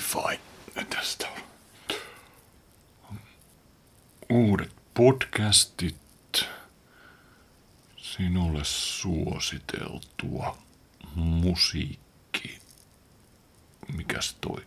[0.00, 0.38] Spotify
[0.90, 1.28] tästä
[3.10, 3.18] on.
[4.30, 5.96] Uudet podcastit.
[7.96, 10.58] Sinulle suositeltua
[11.14, 12.58] musiikki.
[13.96, 14.62] Mikäs toi?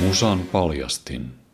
[0.00, 1.47] Musan paljastin.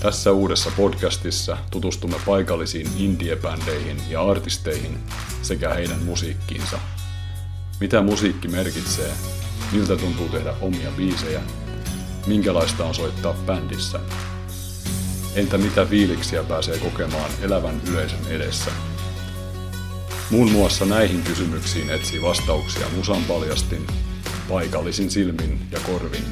[0.00, 4.98] Tässä uudessa podcastissa tutustumme paikallisiin indie-bändeihin ja artisteihin
[5.42, 6.78] sekä heidän musiikkiinsa.
[7.80, 9.12] Mitä musiikki merkitsee,
[9.72, 11.40] miltä tuntuu tehdä omia biisejä,
[12.26, 14.00] minkälaista on soittaa bändissä.
[15.34, 18.70] Entä mitä fiiliksiä pääsee kokemaan elävän yleisön edessä?
[20.30, 23.86] Muun muassa näihin kysymyksiin etsii vastauksia Musan paljastin,
[24.48, 26.24] paikallisin silmin ja korvin.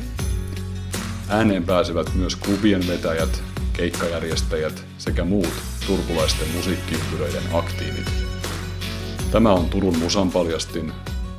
[1.29, 3.43] Ääneen pääsevät myös klubien vetäjät,
[3.79, 5.53] keikkajärjestäjät sekä muut
[5.87, 8.11] turkulaisten musiikkiympyröiden aktiivit.
[9.33, 10.93] Tämä on Turun Musan paljastin.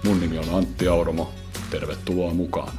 [0.05, 1.33] Mun nimi on Antti Auromo.
[1.71, 2.73] Tervetuloa mukaan.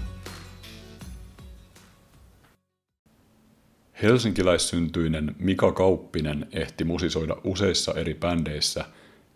[4.03, 8.85] Helsinkiläissyntyinen Mika Kauppinen ehti musisoida useissa eri bändeissä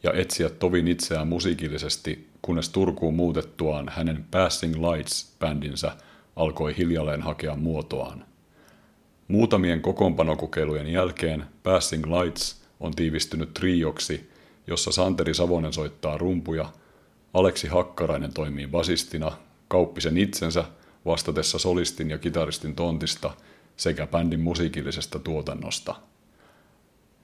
[0.02, 5.92] ja etsiä tovin itseään musiikillisesti, kunnes Turkuun muutettuaan hänen Passing Lights-bändinsä
[6.36, 8.33] alkoi hiljalleen hakea muotoaan.
[9.28, 14.30] Muutamien kokoonpanokokeilujen jälkeen Passing Lights on tiivistynyt trioksi,
[14.66, 16.72] jossa Santeri Savonen soittaa rumpuja,
[17.34, 19.32] Aleksi Hakkarainen toimii basistina,
[19.68, 20.64] Kauppisen itsensä
[21.04, 23.30] vastatessa solistin ja kitaristin tontista
[23.76, 25.94] sekä bändin musiikillisesta tuotannosta.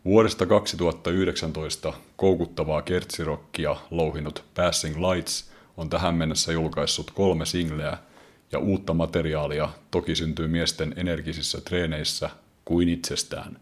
[0.04, 7.98] Vuodesta 2019 koukuttavaa kertsirokkia louhinut Passing Lights on tähän mennessä julkaissut kolme singleä–
[8.52, 12.30] ja uutta materiaalia toki syntyy miesten energisissä treeneissä
[12.64, 13.60] kuin itsestään.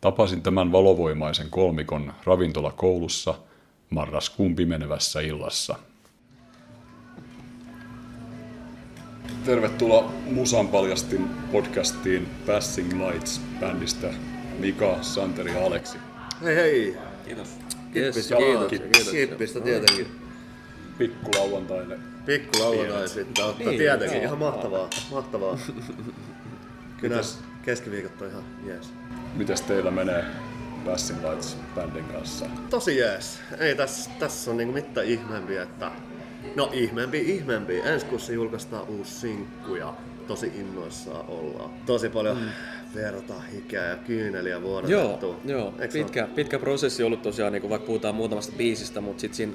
[0.00, 3.34] Tapasin tämän valovoimaisen kolmikon ravintolakoulussa
[3.90, 5.76] marraskuun pimenevässä illassa.
[9.44, 14.14] Tervetuloa Musan paljastin podcastiin Passing Lights bändistä
[14.58, 15.98] Mika, Santeri ja Aleksi.
[16.42, 16.96] Hei hei!
[17.24, 17.48] Kiitos.
[17.92, 18.88] Kippistä, Kiitos, kiitos.
[18.90, 19.10] kiitos.
[19.10, 20.06] Kippistä tietenkin.
[20.06, 20.19] Pikku lauantaille.
[21.00, 21.30] Pikku
[22.58, 24.16] lauantai sitten ottaa Niin, tietenkin.
[24.16, 24.24] joo.
[24.24, 24.90] Ihan mahtavaa.
[25.10, 25.58] Mahtavaa.
[27.00, 27.20] Kyllä
[27.62, 28.92] keskiviikot on ihan jees.
[29.34, 30.24] Mitäs teillä menee
[30.84, 32.46] Passing Lights bändin kanssa?
[32.70, 33.40] Tosi jees.
[33.58, 35.90] Ei tässä, tässä on niinku mitään ihmeempiä, että...
[36.56, 37.80] No ihmeempi, ihmeempi.
[37.84, 39.94] Ensi kuussa julkaistaan uusi sinkku ja
[40.26, 41.70] tosi innoissaan ollaan.
[41.86, 42.48] Tosi paljon mm.
[42.94, 45.26] verta, hikeä ja kyyneliä vuodatettu.
[45.26, 45.74] Joo, joo.
[45.78, 49.52] Eikö Pitkä, pitkä prosessi ollut tosiaan, niin kuin vaikka puhutaan muutamasta biisistä, mutta sitten siinä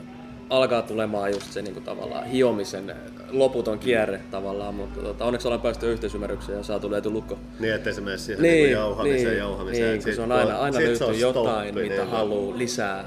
[0.50, 2.96] alkaa tulemaan just se niin kuin tavallaan hiomisen
[3.30, 7.38] loputon kierre tavallaan, mutta tota, onneksi ollaan päästy yhteisymmärrykseen ja saatu löyty lukko.
[7.60, 9.90] Niin, ettei se mene siihen niin, jauhamiseen, niin, jauhamiseen.
[9.90, 12.12] Niin, kun Sit se on aina, aina löytyy on jotain, stoppi, mitä niin.
[12.12, 12.98] haluaa lisää.
[12.98, 13.04] Ja,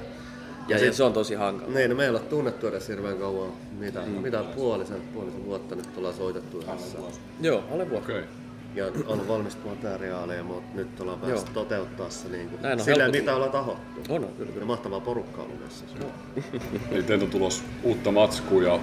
[0.69, 1.73] Ja ja sit- se on tosi hankala.
[1.73, 3.53] Niin, no meillä on tunnettu edes hirveän kauan.
[3.79, 4.11] Mitä, mm.
[4.11, 6.99] mitä puolisen, puolisen vuotta nyt ollaan soitettu yhdessä.
[7.41, 8.05] Joo, alle vuosi.
[8.05, 8.19] Okei.
[8.19, 8.48] Okay.
[8.79, 11.65] Ja on valmista materiaalia, mutta nyt ollaan päästy Joo.
[11.65, 14.01] toteuttaa se niin kuin, Näin on helppo mitä ollaan tahottu.
[14.09, 14.67] On, on, kyllä, Ja kyllä.
[14.67, 15.99] mahtavaa porukkaa ollut messissä.
[16.91, 18.81] Niin teiltä on tulos uutta matskua ja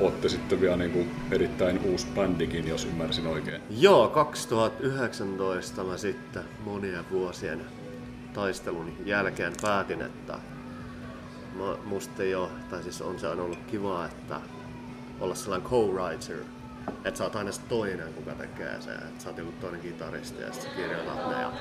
[0.00, 3.62] olette sitten vielä niin kuin erittäin uusi bändikin, jos ymmärsin oikein.
[3.70, 7.60] Joo, 2019 mä sitten monien vuosien
[8.34, 10.38] taistelun jälkeen päätin, että
[11.58, 14.40] mä, musta ole, tai siis on se aina ollut kiva, että
[15.20, 16.44] olla sellainen co-writer,
[17.04, 20.52] että sä oot aina toinen, kuka tekee sen, että sä oot joku toinen kitaristi ja
[20.52, 21.52] sit sä kirjoitat ne ja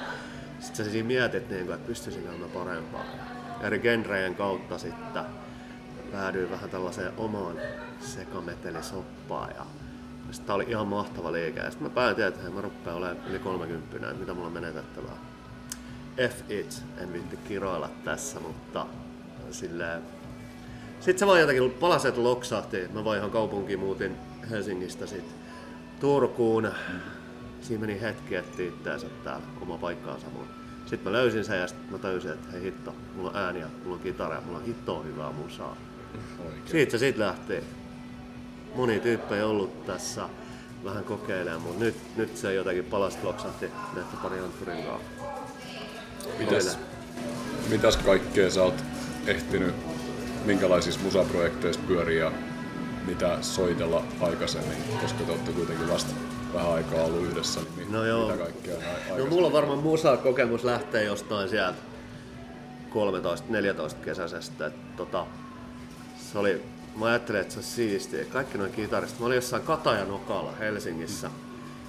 [0.60, 3.06] sit sä siinä mietit, niin kuin, että pystyisikö mä parempaa.
[3.62, 5.24] Eri genrejen kautta sitten
[6.12, 7.58] päädyin vähän tällaiseen omaan
[8.00, 9.66] sekametelisoppaan ja
[10.32, 11.60] sitten tää oli ihan mahtava liike.
[11.60, 14.54] Ja sitten mä päätin, että hei, mä rupean olemaan yli 30, että mitä mulla on
[14.54, 15.18] menetettävää.
[16.30, 18.86] F it, en viitti kiroilla tässä, mutta
[19.52, 20.02] silleen...
[21.00, 22.88] Sitten se vaan jotenkin palaset loksahti.
[22.94, 24.16] Mä vaan ihan kaupunkiin muutin
[24.50, 25.26] Helsingistä sit
[26.00, 26.72] Turkuun.
[27.62, 30.48] Siinä meni hetki etsiä itteensä täällä oma paikkaansa mun.
[30.86, 33.68] Sitten mä löysin sen ja sitten mä tajusin, että hei hitto, mulla on ääni ja
[33.84, 35.78] mulla on kitara mulla on hittoa hyvää musaa.
[36.46, 36.68] Oikein.
[36.68, 37.64] Siitä se sitten lähtee.
[38.76, 40.30] Moni tyyppejä ollut tässä
[40.84, 45.26] vähän kokeilemaan, mutta nyt, nyt se jotenkin palast loksahti näiden pari Antturin kanssa.
[46.40, 46.80] Mitäs,
[47.70, 48.84] mitäs kaikkea sä oot
[49.28, 49.76] ehtinyt,
[50.46, 52.32] minkälaisissa musaprojekteissa pyörii ja
[53.08, 56.14] mitä soitella aikaisemmin, koska te olette kuitenkin vasta
[56.54, 58.32] vähän aikaa ollut yhdessä, niin No joo.
[58.32, 58.76] mitä kaikkea
[59.18, 61.78] No mulla on varmaan musa-kokemus lähtee jostain sieltä
[62.92, 64.72] 13-14 kesäisestä.
[64.98, 65.26] Tota,
[66.32, 66.64] se oli,
[66.96, 68.26] mä ajattelin, että se on siistiä.
[68.26, 69.20] Kaikki noin kitaristit.
[69.20, 71.30] Mä olin jossain Katajanokalla Helsingissä.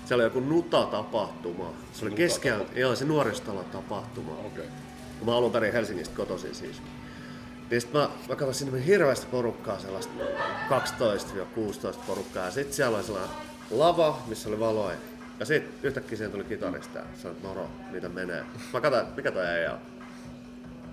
[0.04, 1.72] Siellä oli joku Nuta-tapahtuma.
[1.92, 4.32] Se oli keskellä, joo se nuoristalo tapahtuma.
[4.32, 4.46] Okei.
[4.46, 4.66] Okay.
[5.24, 6.82] Mä alun perin Helsingistä kotoisin siis.
[7.70, 10.12] Niin sit mä, mä katsoin sinne hirveästi porukkaa, sellaista
[10.70, 12.44] 12-16 porukkaa.
[12.44, 13.36] Ja sit siellä oli sellainen
[13.70, 14.96] lava, missä oli valoja.
[15.40, 18.44] Ja sit yhtäkkiä siihen tuli kitarista ja sanoi, moro, mitä menee.
[18.72, 19.78] Mä katsoin, mikä toi äijä on.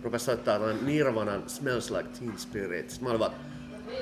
[0.04, 2.90] Rupes soittaa tämän Nirvanan Smells Like Teen Spirit.
[2.90, 3.34] Sitten mä olin vaan,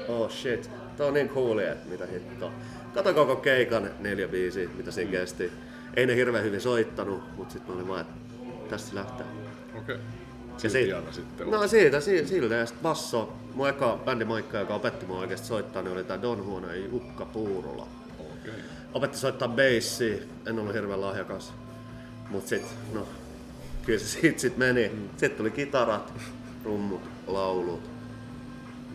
[0.08, 2.52] oh shit, tää on niin cooli, että mitä hittoa.
[2.94, 5.52] Kato koko keikan neljä biisiä, mitä siinä kesti.
[5.96, 8.14] Ei ne hirveän hyvin soittanut, mutta sitten mä olin vaan, että
[8.70, 9.26] tästä lähtee.
[9.78, 9.98] Okei.
[10.64, 11.52] Ja Siitä sitten.
[11.52, 12.56] No siitä, si- siltä.
[12.56, 16.46] Ja sitten basso, mun eka bändimaikka, joka opetti mua oikeasti soittaa, niin oli tää Don
[16.46, 17.88] Huono ja Jukka Puurola.
[18.20, 18.54] Okei.
[18.94, 21.54] Opetti soittaa bassi, en ollut hirveän lahjakas.
[22.30, 22.64] Mut sit,
[22.94, 23.08] no,
[23.86, 24.90] kyllä se siitä sit meni.
[24.94, 25.10] Mm.
[25.10, 26.14] Sitten tuli kitarat,
[26.64, 27.90] rummut, laulut,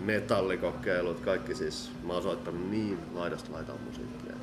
[0.04, 1.90] metallikokeilut, kaikki siis.
[2.02, 4.36] Mä oon soittanut niin laidasta laitaan musiikkia.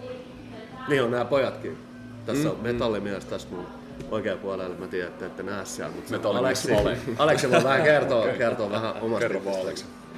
[0.88, 1.78] Niin on nämä pojatkin.
[2.26, 3.66] Tässä on metallimies tässä mun
[4.12, 6.72] oikea puolella, mä tiedän, että ette näe siellä, mutta Aleksi.
[7.18, 9.42] Aleksi voi vähän kertoa, kertoa vähän omasta Kerro.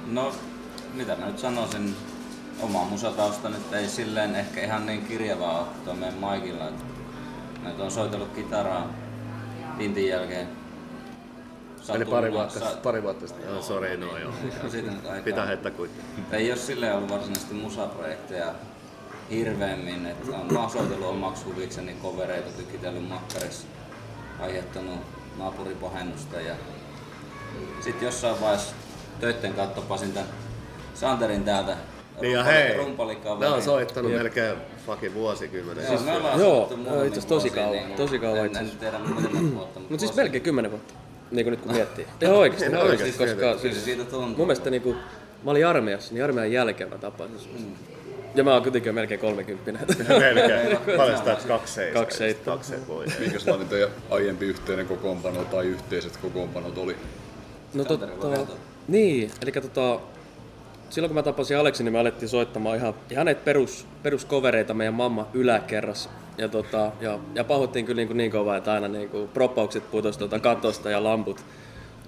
[0.06, 0.32] No,
[0.94, 1.96] mitä mä nyt sanoisin,
[2.60, 6.64] oma musatausta nyt ei silleen ehkä ihan niin kirjavaa ole tuo meidän Maikilla.
[7.64, 8.94] Nyt on soitellut kitaraa
[9.78, 10.48] Tintin jälkeen.
[11.94, 13.48] Eli pari vuotta, Sa- pari vuotta sitten.
[13.48, 14.32] Joo, sori, no joo.
[14.70, 15.24] Siitä nyt aikaa.
[15.24, 16.04] Pitää heittää kuitenkin.
[16.32, 18.54] Ei ole silleen ollut varsinaisesti musaprojekteja
[19.30, 20.06] hirveämmin.
[20.06, 23.66] Että on, mä oon soitellut omaksi huvikseni kovereita, tykitellyt makkarissa,
[24.40, 25.00] aiheuttanut
[25.38, 26.54] naapuripahennusta ja
[27.80, 28.74] sitten jossain vaiheessa
[29.20, 30.24] töitten kautta pasin tän
[30.94, 31.76] Santerin täältä
[32.20, 32.76] Niin ja hei,
[33.38, 34.56] mä oon soittanut melkein
[34.86, 35.84] fucking vuosikymmenen.
[35.84, 38.80] Joo, me ollaan Joo, soittu joo, itse asiassa tosi kauan, niin, tosi kauan itse asiassa.
[38.80, 40.94] tiedä muutamat vuotta, mutta Mutta siis melkein kymmenen vuotta,
[41.30, 42.06] niin kuin nyt kun miettii.
[42.20, 44.28] Ihan ihan no oikeasti koska siis siitä tuntuu.
[44.28, 44.96] mun mielestä niin kuin,
[45.44, 47.95] mä olin armeijassa, niin armeijan jälkeen mä tapasin sut.
[48.36, 49.82] Ja mä oon kuitenkin melkein kolmekymppinen.
[50.08, 50.78] Melkein.
[50.96, 52.04] Paljon sitä kaksi seitsemän.
[52.04, 52.56] Kaksi seitsemän.
[52.56, 53.06] Kaksi seitsemän voi.
[53.18, 56.96] Minkälainen teidän aiempi yhteinen kokoonpano tai yhteiset kokoonpanot oli?
[57.74, 58.06] No totta,
[58.88, 60.00] niin, eli tota,
[60.90, 64.94] silloin kun mä tapasin Aleksin, niin me alettiin soittamaan ihan, ihan näitä perus, peruskovereita meidän
[64.94, 66.10] mamma yläkerrassa.
[66.38, 69.90] Ja, tota, ja, ja pahoittiin kyllä niin, kuin niin kovaa, että aina niin kuin proppaukset
[69.90, 71.44] putosi tuota katosta ja lamput.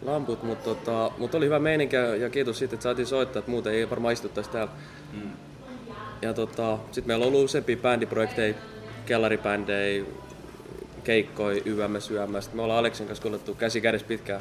[0.03, 3.51] Lamput, mutta tota, mut oli hyvä meininki ja ja kiitos siitä, että saatiin soittaa, että
[3.51, 4.73] muuten ei varmaan istuttaisi täällä.
[6.23, 8.55] Ja tota, sitten meillä on ollut useampia bändiprojekteja,
[9.07, 10.05] kellaripändejä,
[11.05, 12.05] keikkoi, YMS.
[12.05, 14.41] Sitten me ollaan Aleksin kanssa kuljettu käsi kädessä pitkään.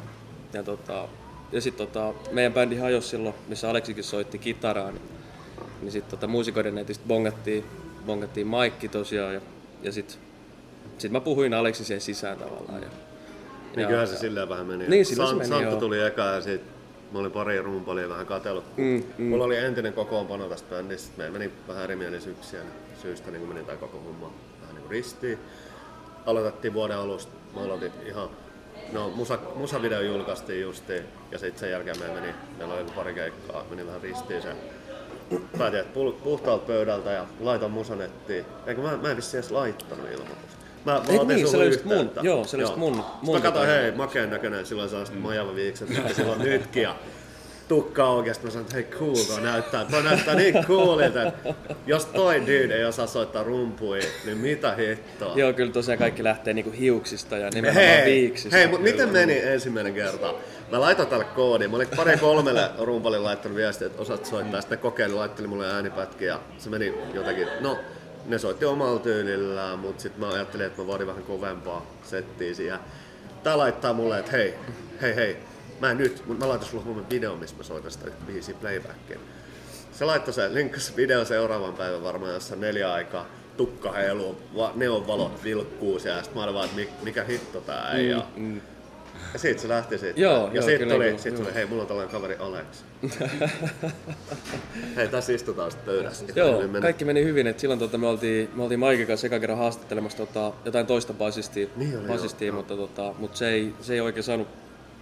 [0.52, 1.08] Ja, tota,
[1.52, 4.90] ja sitten tota, meidän bändi hajosi silloin, missä Aleksikin soitti kitaraa.
[4.90, 5.02] Niin,
[5.82, 7.64] niin sitten tota, muusikoiden netistä bongattiin,
[8.06, 9.34] bongattiin maikki tosiaan.
[9.34, 9.40] Ja,
[9.82, 10.16] ja sitten
[10.98, 12.82] sit mä puhuin Aleksi siihen sisään tavallaan.
[12.82, 14.88] Ja, Niin ja- kyllähän se silleen vähän meni.
[14.88, 15.80] Niin, silleen se meni, Santtu joo.
[15.80, 16.60] tuli eka ja sit
[17.12, 18.64] mä olin pari rumpalia vähän katsellut.
[18.76, 19.24] Mm, mm.
[19.24, 21.12] Mulla oli entinen kokoonpano tästä bändistä.
[21.16, 22.72] Meillä meni vähän erimielisyyksiä niin
[23.02, 25.38] syystä, niin kuin meni tää koko homma vähän niin kuin ristiin.
[26.26, 27.32] Aloitettiin vuoden alusta.
[27.54, 28.28] Mä aloitin ihan
[28.92, 33.64] No, musa, musavideo julkaistiin justiin ja sitten sen jälkeen me meni, meillä oli pari keikkaa,
[33.70, 34.56] meni vähän ristiin se.
[35.58, 35.92] Päätin, että
[36.24, 38.44] puhtaalta pöydältä ja laitan musanettiin.
[38.66, 40.57] Eikö mä, mä en vissiin edes laittanut ilmoitusta.
[40.84, 41.46] Mä, mä otin niin?
[41.46, 44.30] Se sulle oli just mun- joo, se oli just mun- mun Mä katsoin, hei, makeen
[44.30, 45.20] näköinen, silloin sellaiset mm.
[45.20, 46.82] majava viikset, silloin nytkin.
[46.82, 46.96] Ja
[47.68, 51.54] tukka sit mä sanoin, että hei cool, toi näyttää, toi näyttää niin coolilta, että
[51.86, 55.32] jos toi dude ei osaa soittaa rumpuja, niin mitä hittoa.
[55.36, 58.56] Joo, kyllä tosiaan kaikki lähtee niinku hiuksista ja nimenomaan Hei, viiksistä.
[58.56, 60.34] hei mutta miten meni ensimmäinen kerta?
[60.72, 61.70] Mä laitoin tälle koodin.
[61.70, 64.60] Mä olin pari kolmelle rumpalille laittanut viestiä, että osaat soittaa.
[64.60, 67.78] Sitten kokeili, laitteli mulle äänipätkiä ja se meni jotenkin, no
[68.28, 72.78] ne soitti omalla tyylillään, mutta sitten mä ajattelin, että mä vaadin vähän kovempaa settiä siihen.
[73.42, 74.54] Tää laittaa mulle, että hei,
[75.00, 75.36] hei, hei,
[75.80, 79.20] mä en nyt, mutta mä laitan sulle huomenna video, missä mä soitan sitä biisiä playbackin.
[79.92, 83.26] Se laittoi se, linkkasi video seuraavan päivän varmaan jossain neljä aikaa.
[83.56, 87.60] Tukka heiluu, va- neonvalot vilkkuu siellä, ja sit mä olin vaan, että mi- mikä hitto
[87.60, 88.08] tää ei.
[88.10, 88.22] Ja,
[89.32, 90.20] ja siitä se lähti siitä.
[90.20, 91.42] Joo, ja joo, sitten tuli, joo, sit joo.
[91.42, 92.66] tuli, hei, mulla on tällainen kaveri Alex.
[94.96, 96.24] hei, tässä istutaan sitten pöydässä.
[96.34, 97.46] Joo, Niin meni- kaikki meni hyvin.
[97.46, 101.12] Et silloin tota, me oltiin, me oltiin Maikin kanssa eka kerran haastattelemassa tota, jotain toista
[101.12, 104.48] basistia, Niin oli, basistia joo, mutta, tota, mutta se, ei, se ei oikein saanut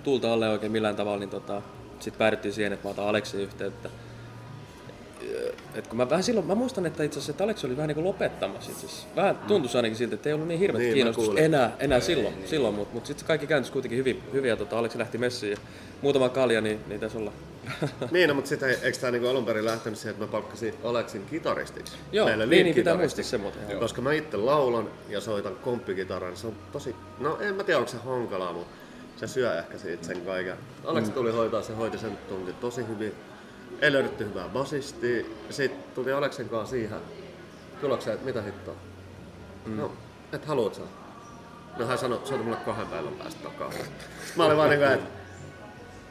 [0.02, 1.18] tulta alle oikein millään tavalla.
[1.18, 1.62] Niin tota,
[2.00, 3.90] sitten päädyttiin siihen, että mä otan Aleksiin yhteyttä.
[5.74, 7.94] Et kun mä vähän silloin, mä muistan, että itse asiassa että Aleksi oli vähän niin
[7.94, 9.08] kuin lopettamassa itse asiassa.
[9.16, 12.74] Vähän tuntui ainakin siltä, että ei ollut niin hirveät Niin, kiinnostusta enää, enää silloin, silloin
[12.74, 15.58] mutta mut sitten kaikki kääntyi kuitenkin hyvin, hyvin ja tota, Aleksi lähti messiin ja
[16.02, 17.36] muutama kalja, niin, niin tässä ollaan.
[18.10, 21.26] Niin, no, mutta sitten eikö tämä niinku alun perin lähtenyt siihen, että mä palkkasin Aleksin
[21.30, 21.92] kitaristiksi?
[22.12, 23.62] Joo, Meille niin, niin pitää muistaa se muuten.
[23.68, 23.80] joo.
[23.80, 27.78] Koska mä itse laulan ja soitan komppikitaran, niin se on tosi, no en mä tiedä
[27.78, 28.76] onko se hankalaa, mutta
[29.16, 30.56] se syö ehkä siitä sen kaiken.
[30.84, 33.12] Aleksi tuli hoitaa, se hoiti sen tunti tosi hyvin.
[33.80, 35.24] Ei löydetty hyvää basistia.
[35.50, 37.00] Sitten tuli Aleksen kanssa siihen
[37.80, 38.74] tulokseen, että mitä hittoa.
[39.66, 39.76] Mm.
[39.76, 39.92] No,
[40.32, 40.82] et haluat sä?
[41.78, 43.86] No hän sanoi, soita mulle kahden päivän päästä takaisin.
[44.36, 45.08] Mä olin vaan niinku, että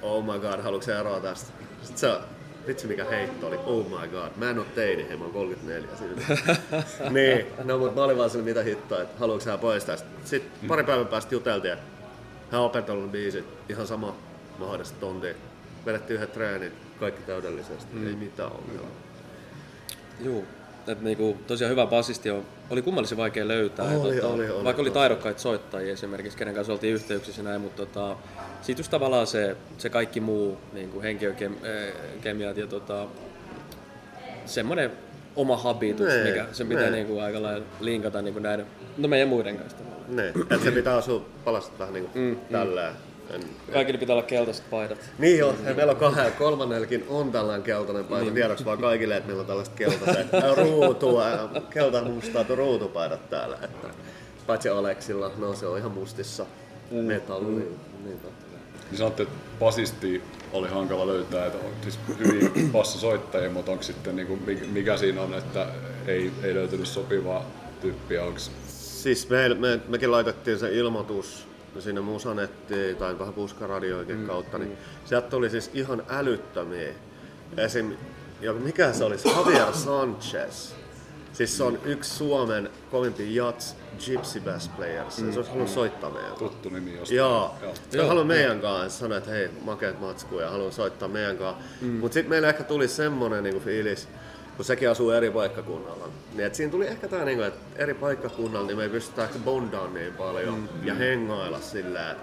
[0.01, 1.51] oh my god, haluatko eroa tästä?
[1.81, 2.19] Sitten se
[2.67, 5.89] vitsi mikä heitto oli, oh my god, mä en oo teini, hei mä oon 34
[5.95, 6.21] siinä.
[7.19, 10.07] niin, no mut mä olin vaan sille mitä hittoa, että haluatko sä pois tästä.
[10.25, 11.85] Sitten pari päivän päästä juteltiin, että
[12.51, 14.15] hän on opetellut biisit, ihan sama
[14.59, 15.33] mahdollista tontia.
[15.85, 18.07] Vedettiin yhden treenin, kaikki täydellisesti, mm.
[18.07, 18.91] ei mitään ongelmaa.
[20.23, 20.43] Joo,
[20.87, 23.85] että niinku, tosiaan hyvä basisti on, oli kummallisen vaikea löytää.
[23.85, 27.61] Oli, ja, tota, oli, oli, vaikka oli taidokkaita soittajia esimerkiksi, kenen kanssa oltiin yhteyksissä näin,
[27.61, 28.17] mutta tota,
[28.61, 33.07] sitten just tavallaan se, se kaikki muu, niin kuin henkilökemiat ja tota,
[34.45, 34.91] semmoinen
[35.35, 36.91] oma habitus, Nee, mikä sen pitää nee.
[36.91, 38.65] niin kuin aika lailla linkata niin kuin näiden,
[38.97, 39.77] no meidän muiden kanssa.
[40.07, 42.93] Niin, että se pitää asua palastaa vähän niinku mm, tälleen.
[43.29, 43.41] En,
[43.73, 44.97] Kaikille pitää olla keltaiset paidat.
[45.17, 48.25] Niin joo, ja meillä on kahden, kolmannellekin on tällainen keltainen paita.
[48.25, 48.33] Niin.
[48.33, 50.27] Tiedoksi vaan kaikille, että meillä on tällaiset keltaiset
[50.57, 51.25] ruutua,
[51.69, 52.21] keltainen
[52.55, 53.57] ruutupaidat täällä.
[53.63, 53.87] Että,
[54.47, 56.45] paitsi Aleksilla, no se on ihan mustissa.
[56.91, 56.97] Mm.
[56.97, 57.45] Metalli.
[57.45, 57.63] Mm.
[58.05, 58.45] Niin, totta.
[58.91, 64.15] Niin sanotte, että basisti oli hankala löytää, että on siis hyvin bassosoittajia, mutta onko sitten
[64.15, 65.67] niinku, mikä- mikä siinä on, että
[66.07, 67.45] ei, ei löytynyt sopivaa
[67.81, 71.47] tyyppiä, onko Siis me, me, mekin laitettiin se ilmoitus
[71.81, 74.27] sinne Musanettiin tai vähän puskaradioikin mm.
[74.27, 76.93] kautta, niin sieltä tuli siis ihan älyttömiä.
[77.57, 77.93] Esim.
[78.41, 79.29] Ja mikä se olisi?
[79.29, 80.73] Javier Sanchez.
[81.33, 85.17] Siis se on yksi Suomen kovimpia jats gypsy bass players.
[85.17, 85.31] Mm.
[85.31, 87.17] Se olisi halunnut soittaa meidän tuttu nimi jostain?
[87.17, 87.55] Joo.
[87.61, 87.73] Joo.
[87.89, 91.63] Se haluaa meidän kanssa sanoa, että hei, makeat matskuja ja haluaa soittaa meidän kanssa.
[91.81, 91.87] Mm.
[91.91, 94.07] Mutta sitten meillä ehkä tuli semmonen niinku fiilis,
[94.55, 96.07] kun sekin asuu eri paikkakunnalla.
[96.33, 99.39] Niin et siinä tuli ehkä tää, niinku, että eri paikkakunnalla niin me ei pystytä ehkä
[99.39, 100.87] bondaa niin paljon mm.
[100.87, 102.17] ja hengailla sillä, et,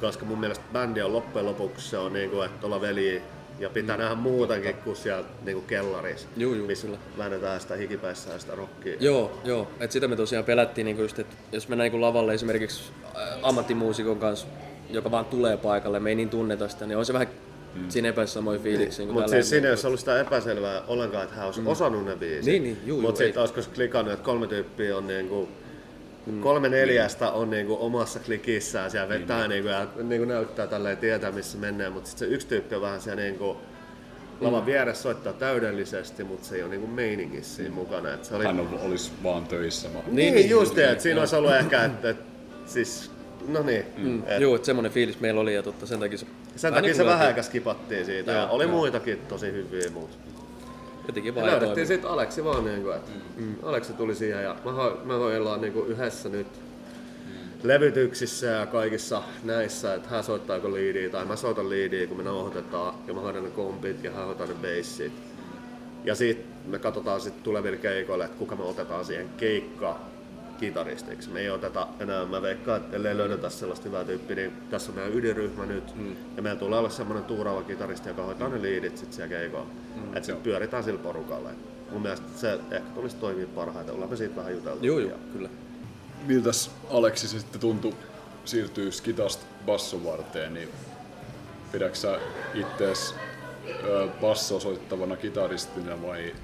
[0.00, 3.22] koska mun mielestä bändi on loppujen lopuksi se on niinku, että olla veli
[3.58, 4.02] ja pitää mm.
[4.02, 6.98] nähdä muutenkin kuin siellä niinku kellarissa, Juu, juu, missä kyllä.
[7.18, 8.96] väännetään sitä hikipäissä ja sitä rockia.
[9.00, 9.68] Joo, joo.
[9.80, 12.92] Et sitä me tosiaan pelättiin, niinku just, että jos mennään niinku lavalle esimerkiksi
[13.42, 14.46] ammattimuusikon kanssa,
[14.90, 17.28] joka vaan tulee paikalle, me ei niin tunneta sitä, niin on se vähän
[17.74, 17.84] mm.
[17.88, 19.06] siinä epäsamoja fiiliksiä.
[19.06, 21.66] Mutta siis siinä ei olisi ollut sitä epäselvää ollenkaan, että hän olisi mm.
[21.66, 22.44] osannut ne biisit.
[22.44, 25.48] Niin, niin, juu, Mutta sitten olisiko klikannut, että kolme tyyppiä on niinku,
[26.40, 31.58] kolme neljästä on niinku omassa klikissään siellä vetää niinku, ja niinku näyttää tälleen tietää missä
[31.58, 33.56] mennään, mutta sitten se yksi tyyppi on vähän siellä niinku,
[34.40, 38.14] lavan vieressä soittaa täydellisesti, mutta se ei ole niinku meiningissä siinä mukana.
[38.14, 39.94] Et se oli, Hän on, olisi vaan töissä.
[39.94, 42.24] vaan- niin, niin, just niin, että siinä olisi ollut ehkä, että, että
[42.66, 43.10] siis,
[43.48, 44.22] no niin, Mm.
[44.26, 46.26] et, Joo, että semmoinen fiilis meillä oli ja totta, sen takia se...
[46.56, 48.32] sen vähän takia se vähän aikaa skipattiin siitä.
[48.32, 48.72] Joo, ja oli joo.
[48.72, 50.16] muitakin tosi hyviä, mutta
[51.06, 53.54] Jotenkin vaan löydettiin sitten Aleksi vaan, niin kuin, että mm.
[53.62, 56.46] Aleksi tuli siihen ja me, ho- me hoidellaan niin kuin yhdessä nyt
[57.62, 62.22] levytyksissä ja kaikissa näissä, että hän soittaa joko liidiä tai mä soitan liidiä, kun me
[62.22, 65.12] nauhoitetaan ja mä hoidan ne kompit ja hän hoitaa ne bassit.
[66.04, 70.00] Ja sitten me katsotaan sitten tuleville keikoille, että kuka me otetaan siihen keikka
[70.54, 71.30] kitaristiksi.
[71.30, 74.96] Me ei oteta enää, mä veikkaan, että ellei löydetä sellaista hyvää tyyppiä, niin tässä on
[74.96, 75.96] meidän ydinryhmä nyt.
[75.96, 76.16] Mm.
[76.36, 79.70] Ja meillä tulee olla semmoinen tuuraava kitaristi, joka hoitaa ne liidit sitten siellä keikoilla.
[79.94, 80.06] Mm.
[80.06, 81.50] Että sitten pyöritään sillä porukalla.
[81.50, 81.56] Et
[81.90, 83.94] mun mielestä se ehkä tulisi toimia parhaiten.
[83.94, 84.86] Ollaan me siitä vähän juteltu.
[84.86, 85.48] Joo, joo, kyllä.
[86.26, 87.92] Miltäs Aleksi se sitten tuntui
[88.44, 90.68] siirtyä skitasta basson varteen, niin
[91.72, 92.18] pidätkö sä
[92.54, 93.14] ittees
[94.20, 96.34] basso soittavana kitaristina vai,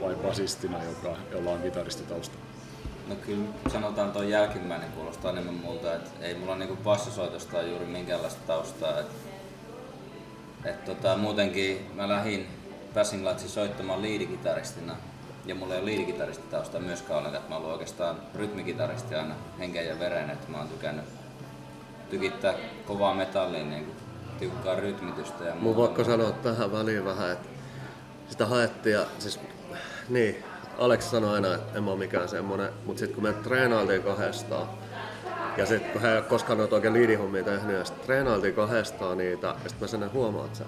[0.00, 2.38] vai basistina, joka, jolla on kitaristitausta?
[3.08, 8.40] No kyllä sanotaan tuo jälkimmäinen kuulostaa enemmän multa, että ei mulla niinku bassosoitosta juuri minkäänlaista
[8.46, 8.98] taustaa.
[8.98, 9.06] Et,
[10.64, 12.46] et tota, muutenkin mä lähdin
[12.94, 14.96] Passing soittamaan liidikitaristina
[15.46, 19.98] ja mulla ei ole liidikitaristitaustaa myöskään ollenkaan, että mä oon oikeastaan rytmikitaristi aina henkeen ja
[19.98, 21.04] veren, että mä oon tykännyt
[22.10, 22.54] tykittää
[22.86, 23.96] kovaa metallia, niin kuin
[24.38, 25.80] tiukkaa rytmitystä ja Mun muuta.
[25.80, 27.48] pakko sanoa tähän väliin vähän, että
[28.28, 29.40] sitä haettiin ja siis,
[30.08, 30.44] niin,
[30.78, 34.68] Aleksi sanoi aina, että en mä ole mikään semmonen, mutta sitten kun me treenailtiin kahdestaan,
[35.56, 39.18] ja sitten kun hän ei ole koskaan noita oikein liidihommia tehnyt, ja sitten treenailtiin kahdestaan
[39.18, 40.64] niitä, ja sitten mä sen huomaan, että sä,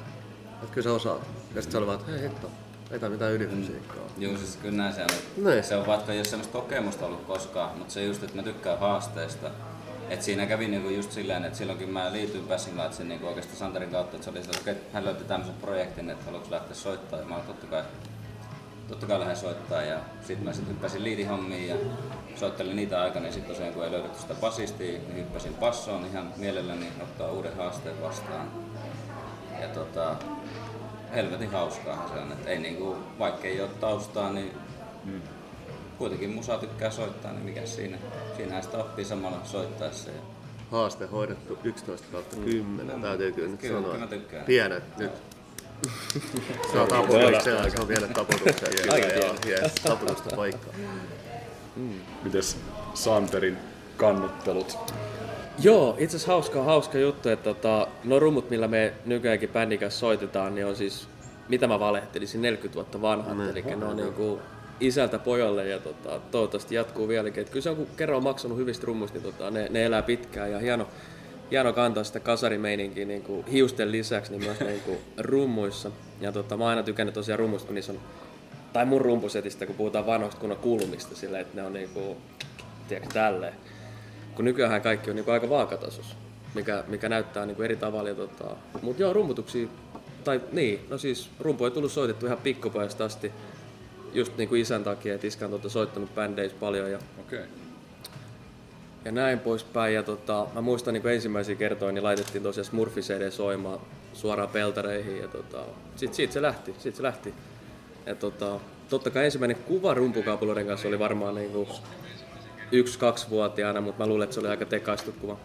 [0.63, 1.21] että kyllä sä osaat.
[1.55, 2.51] Ja sitten se oli vaan, että hei hitto,
[2.91, 4.05] ei tää mitään ydinmusiikkaa.
[4.19, 5.09] Joo, siis kyllä näin se on.
[5.45, 5.65] Niin.
[5.65, 8.79] Se on vaikka ei ole semmoista kokemusta ollut koskaan, mutta se just, että mä tykkään
[8.79, 9.51] haasteista.
[10.09, 13.57] Et siinä kävi niinku just silleen, että silloin kun mä liityin Passing Lightsin niinku oikeastaan
[13.57, 17.23] Santerin kautta, että se oli se, että hän löyti tämmöisen projektin, että haluatko lähteä soittamaan.
[17.23, 17.83] Ja mä olin totta kai,
[18.91, 21.77] totta kai lähden soittaa ja sitten mä sitten hyppäsin liidihommiin ja
[22.37, 26.33] soittelin niitä aikana ja sitten tosiaan kun ei löydetty sitä basistia, niin hyppäsin bassoon ihan
[26.37, 28.51] mielelläni ottaa uuden haasteen vastaan.
[29.61, 30.17] Ja tota,
[31.15, 34.53] helvetin hauskaahan se on, että ei niinku, vaikka ei ole taustaa, niin
[35.99, 37.99] kuitenkin musa tykkää soittaa, niin mikä siinä,
[38.37, 40.11] siinähän sitä oppii samalla soittaessa.
[40.11, 40.21] Ja
[40.71, 43.93] Haaste hoidettu 11 kautta 10, täytyy kyllä nyt Kyllä, sanoa.
[43.93, 44.45] kyllä mä tykkään.
[44.45, 45.13] Pienet nyt.
[45.17, 45.30] Se
[46.81, 48.69] on taputuksia, se on pienet taputuksia.
[48.69, 50.75] Kyllä, Aika joo, yes, taputusta paikkaa.
[52.23, 52.57] Mites
[52.95, 53.59] Santerin
[53.97, 54.79] kannuttelut.
[55.63, 60.01] Joo, itse asiassa hauska, hauska juttu, että tota, no rummut, millä me nykyäänkin bändin kanssa
[60.01, 61.09] soitetaan, niin on siis,
[61.49, 63.37] mitä mä valehtelisin, 40 vuotta vanhat.
[63.37, 63.49] Mm.
[63.49, 64.41] Eli ne on niinku
[64.81, 67.41] isältä pojalle ja tota, toivottavasti jatkuu vieläkin.
[67.41, 70.03] Et kyllä se on, kun kerran on maksanut hyvistä rummuista, niin tota, ne, ne, elää
[70.03, 70.89] pitkään ja hieno,
[71.51, 75.91] hieno kantaa sitä kasarimeininkiä niin kuin hiusten lisäksi niin myös niin kuin rummuissa.
[76.21, 78.01] Ja tota, mä oon aina tykännyt tosiaan rummuista, kun niissä on,
[78.73, 82.17] tai mun rumpusetistä, kun puhutaan vanhoista kunnon kulmista, sillä että ne on niinku,
[82.89, 83.55] tiedätkö, tälleen.
[84.35, 86.15] Kun nykyään kaikki on niinku aika vaakatasossa,
[86.55, 88.09] mikä, mikä näyttää niinku eri tavalla.
[88.09, 89.69] Ja tota, mut joo, rumputuksia,
[90.25, 93.33] tai niin, no siis rumpu ei tullut soitettu ihan pikkupojasta asti,
[94.13, 96.99] just niinku isän takia, että iskä on tota soittanut bändeissä paljon ja.
[97.21, 97.45] Okay.
[99.05, 99.95] Ja näin poispäin.
[99.95, 103.81] Ja tota, mä muistan niin ensimmäisiä kertoja, niin laitettiin tosiaan Smurfi CD soimaan
[104.13, 105.19] suoraan peltareihin.
[105.19, 105.59] Ja tota,
[105.97, 107.35] sit, siitä se lähti, siitä se lähti.
[108.07, 111.69] Ja tota, totta kai ensimmäinen kuva rumpukaapuloiden kanssa oli varmaan niinku
[112.73, 115.37] yksi, kaksivuotiaana, mutta mä luulen, että se oli aika tekaistu kuva.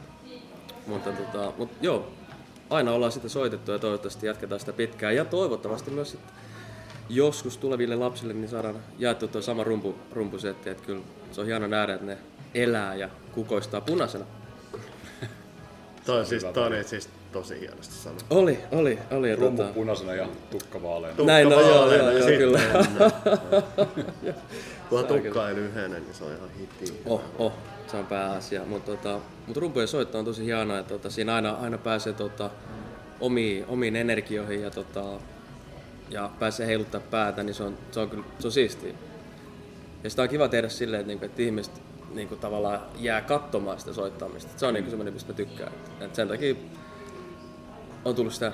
[0.88, 2.12] Mutta tota, mut joo,
[2.70, 5.16] aina ollaan sitä soitettu ja toivottavasti jatketaan sitä pitkään.
[5.16, 6.20] Ja toivottavasti myös sit
[7.10, 10.70] joskus tuleville lapsille niin saadaan jaettu tuo sama rumpu, rumpusetti.
[10.70, 12.18] Että kyllä se on hieno nähdä, että ne
[12.54, 14.26] elää ja kukoistaa punaisena.
[16.06, 18.26] Toi, on siis, toi oli siis tosi hienosti sanottu.
[18.30, 19.30] Oli, oli, oli.
[19.30, 21.24] Ja Rumpu tota, punaisena ja tukka vaaleana.
[21.24, 22.60] näin, no joo, joo, ja joo, kyllä.
[24.90, 27.02] Kun tukka ei lyhene, niin se on ihan hiti.
[27.06, 27.54] Oh, oh,
[27.88, 28.66] se on pääasia.
[28.66, 32.50] Mutta tota, mut rumpujen soitto on tosi hienoa, että tota, siinä aina, aina pääsee tota,
[33.20, 35.04] omiin, omiin energioihin ja, tota,
[36.10, 38.94] ja pääsee heiluttaa päätä, niin se on, se on, kyllä, se on siistiä.
[40.04, 41.85] Ja sitä on kiva tehdä silleen, että, niinku, että ihmiset
[42.16, 44.52] niinku, tavallaan jää katsomaan sitä soittamista.
[44.60, 45.72] Se on niinku semmoinen, mistä mä tykkään.
[46.02, 46.56] Et, sen takia
[48.06, 48.52] on tullut sitä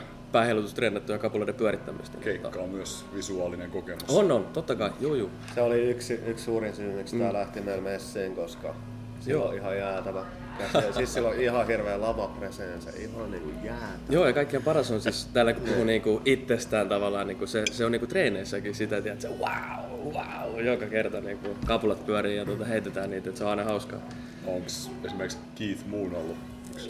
[1.07, 2.17] ja kapuloiden pyörittämistä.
[2.17, 4.03] niin Keikka on myös visuaalinen kokemus.
[4.07, 5.29] On, on, totta kai, juu, juu.
[5.55, 8.75] Se oli yksi, yksi suurin syy, miksi tää lähti meillä messiin, koska
[9.19, 10.25] sillä on ihan jäätävä
[10.61, 10.87] käsi.
[10.87, 13.89] Ja siis sillä on ihan hirveä lavapresensä, ihan niinku jäätävä.
[14.09, 17.85] Joo, ja kaikkein paras on siis täällä kun puhuu niinku itsestään tavallaan, niinku se, se
[17.85, 22.65] on niinku treeneissäkin sitä, että se wow, wow, joka kerta niinku kapulat pyörii ja tuota
[22.65, 23.99] heitetään niitä, että se on aina hauskaa.
[24.45, 24.67] Onko
[25.05, 26.37] esimerkiksi Keith Moon ollut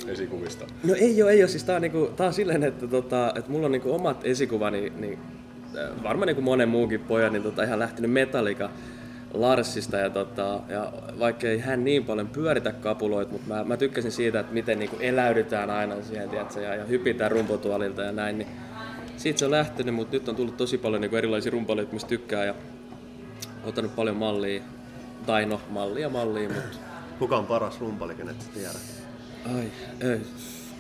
[0.07, 0.65] esikuvista?
[0.84, 3.51] No ei oo, ei oo, siis tää on, niinku, tää on silleen, että, tota, että
[3.51, 5.19] mulla on niinku omat esikuvani, niin,
[5.77, 8.69] äh, varmaan niinku monen muunkin pojan, niin tota, ihan lähtenyt Metallica
[9.33, 14.11] Larsista ja, tota, ja vaikka ei hän niin paljon pyöritä kapuloit, mutta mä, mä tykkäsin
[14.11, 18.47] siitä, että miten niinku eläydytään aina siihen, tiedätkö, ja, ja hypitään rumpotuolilta ja näin, niin
[19.17, 22.45] siitä se on lähtenyt, mutta nyt on tullut tosi paljon niinku erilaisia rumpaleita, mistä tykkää
[22.45, 22.53] ja
[23.63, 24.61] ottanut paljon mallia,
[25.25, 26.77] tai no mallia mallia, mutta
[27.19, 28.77] Kuka on paras rumpali, kenet sä tiedät?
[29.55, 29.65] ai,
[30.11, 30.21] ei.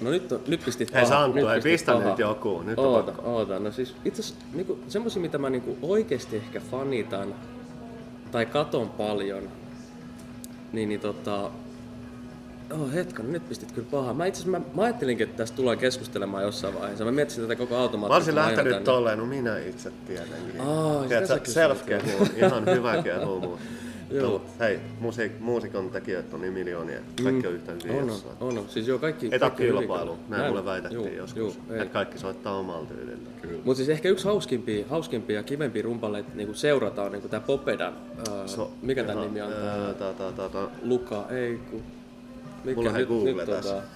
[0.01, 2.09] No nyt, on, nyt pistit paha, Santtu, nyt hei pistit pistä paha.
[2.09, 3.35] nyt joku, nyt on Oota, pakko.
[3.35, 3.59] oota.
[3.59, 7.35] No siis itse asiassa niinku, semmosia, mitä mä niinku oikeesti ehkä fanitan
[8.31, 9.43] tai katon paljon,
[10.73, 11.51] niin, niin tota...
[12.73, 14.13] Oh, hetken, nyt pistit kyllä paha.
[14.13, 17.05] Mä itse mä, mä ajattelinkin, että tästä tullaan keskustelemaan jossain vaiheessa.
[17.05, 18.15] Mä miettisin tätä koko Mä automaattista.
[18.15, 20.61] olisin kun lähtenyt tolleen, no minä itse tietenkin.
[20.61, 23.39] Aa, Tiedätkö, self-kehu, ihan hyvä kehu,
[24.11, 24.41] Joo.
[24.59, 28.35] hei, musiik, muusikon tekijät on niin miljoonia, kaikki on yhtä hyviä On, on, jossain.
[28.39, 28.65] on, on.
[28.69, 29.25] Siis joo, kaikki...
[29.25, 30.25] Ei tää kaikki on kilpailu, hyvin.
[30.29, 31.37] näin Näin mulle väitettiin Juu, joskus.
[31.37, 31.81] juu, ei.
[31.81, 33.29] että kaikki soittaa omalla tyylillä.
[33.63, 37.93] Mutta siis ehkä yksi hauskimpia, hauskimpia ja kivempiä rumpaleita niin seurata on niin tämä Popedan.
[38.31, 39.53] Ää, So- mikä tämän ihan, nimi on?
[39.53, 40.67] ää, tää, tää, tää, tää.
[40.83, 41.81] Luka, ei ku...
[42.63, 43.81] Mikä Mulla hei Google tota- tässä.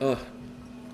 [0.00, 0.18] Oh,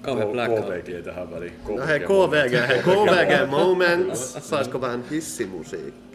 [0.02, 1.52] kauhean black KVG tähän väliin.
[1.76, 4.36] No hei, KVG, hei, KVG Moments.
[4.40, 6.11] Saisko vähän hissimusiikkia?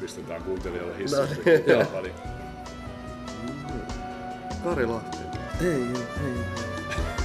[0.00, 1.62] Pistetään kuuntelijoille No, niin.
[1.64, 2.14] tähän väliin.
[4.64, 5.18] Kari Lahti.
[5.60, 5.82] Ei, ei,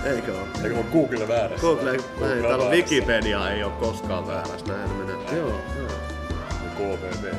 [0.06, 0.12] ei.
[0.14, 0.48] Eikö oo?
[0.64, 1.62] Eikö ole Google väärässä?
[1.62, 2.72] Google, ei, Google täällä on.
[2.72, 5.38] Wikipedia ei oo koskaan väärässä, näin menee.
[5.38, 5.88] Joo, joo.
[6.78, 7.34] KVV.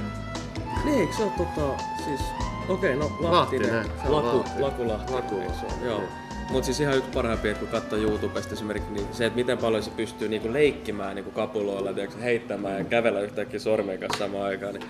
[0.84, 2.20] Niin, eikö se ole tota, siis,
[2.68, 4.62] okei, okay, no Lahtinen, Lahtinen, on Laku, Lahtinen.
[4.62, 5.44] Laku Lahtinen, Laku ole?
[5.44, 6.02] Lahtinen, joo.
[6.50, 9.82] Mutta siis ihan yksi parhaimpia, että kun katsoo YouTubesta esimerkiksi, niin se, että miten paljon
[9.82, 14.74] se pystyy niinku leikkimään niinku kapuloilla, tiedätkö, heittämään ja kävellä yhtäkkiä sormien kanssa samaan aikaan,
[14.74, 14.86] niin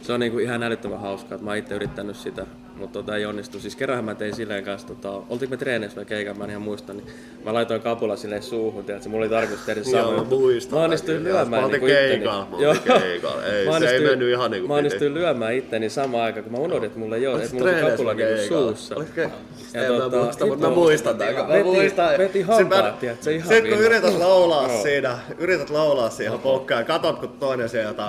[0.00, 3.26] se on niinku ihan älyttömän hauskaa, että mä oon itse yrittänyt sitä, mutta tota ei
[3.26, 3.60] onnistu.
[3.60, 6.62] Siis kerranhan mä tein silleen kanssa, tota, oltiinko me treeneissä vai keikan, mä en ihan
[6.62, 7.06] muista, niin
[7.44, 10.78] mä laitoin kapula silleen suuhun, tiedätkö, mulla oli tarkoitus tehdä sama Joo, mä muistan.
[10.78, 12.24] Mä onnistuin lyömään niinku itteni.
[12.24, 13.44] mä keikalla.
[13.44, 16.58] Ei, Mä se ei mennyt ihan niinku Mä onnistuin lyömään itteni samaan aikaan, kun mä
[16.58, 18.94] unohdin, että mulla ei ole, että mulla Treeneissä kapula niinku suussa.
[19.16, 19.30] Ke-
[19.74, 21.34] Ja En mä tota, muista, mutta mä muistan tämän.
[21.34, 22.18] Mä muistan.
[22.18, 27.18] veti hampaat, tiedätkö, ihan Sit kun yrität laulaa siinä, yrität laulaa siihen polkkaan ja katot
[27.18, 28.04] kun toinen sieltä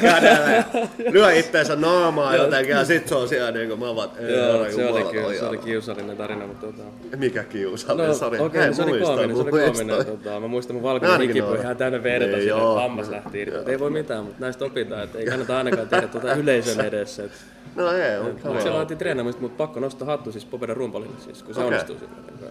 [0.00, 0.64] kädellä ja
[1.12, 4.86] lyö itteensä naamaa jotenkin ja sit se on siellä niinku mä vaan, ei Joo, se
[4.90, 6.82] oli, kyllä, se oli kiusallinen tarina, mutta tota...
[7.16, 8.38] Mikä kiusallinen, No, sori.
[8.38, 10.06] okei, Hei, no, se oli koominen, se oli koominen.
[10.06, 11.60] Tota, mä muistan mun valkoinen noin.
[11.60, 12.74] ihan täynnä verta, Niin, joo.
[12.74, 13.70] hammas lähti irti.
[13.70, 17.24] Ei voi mitään, mutta näistä opitaan, että ei kannata ainakaan tehdä tuota yleisön edessä.
[17.24, 17.32] Et
[17.76, 21.42] No ei, on Mutta siellä laitettiin treenaamista, mutta pakko nostaa hattu siis Popedan rumpalille, siis,
[21.42, 21.68] kun se Okei.
[21.68, 22.50] onnistuu sillä.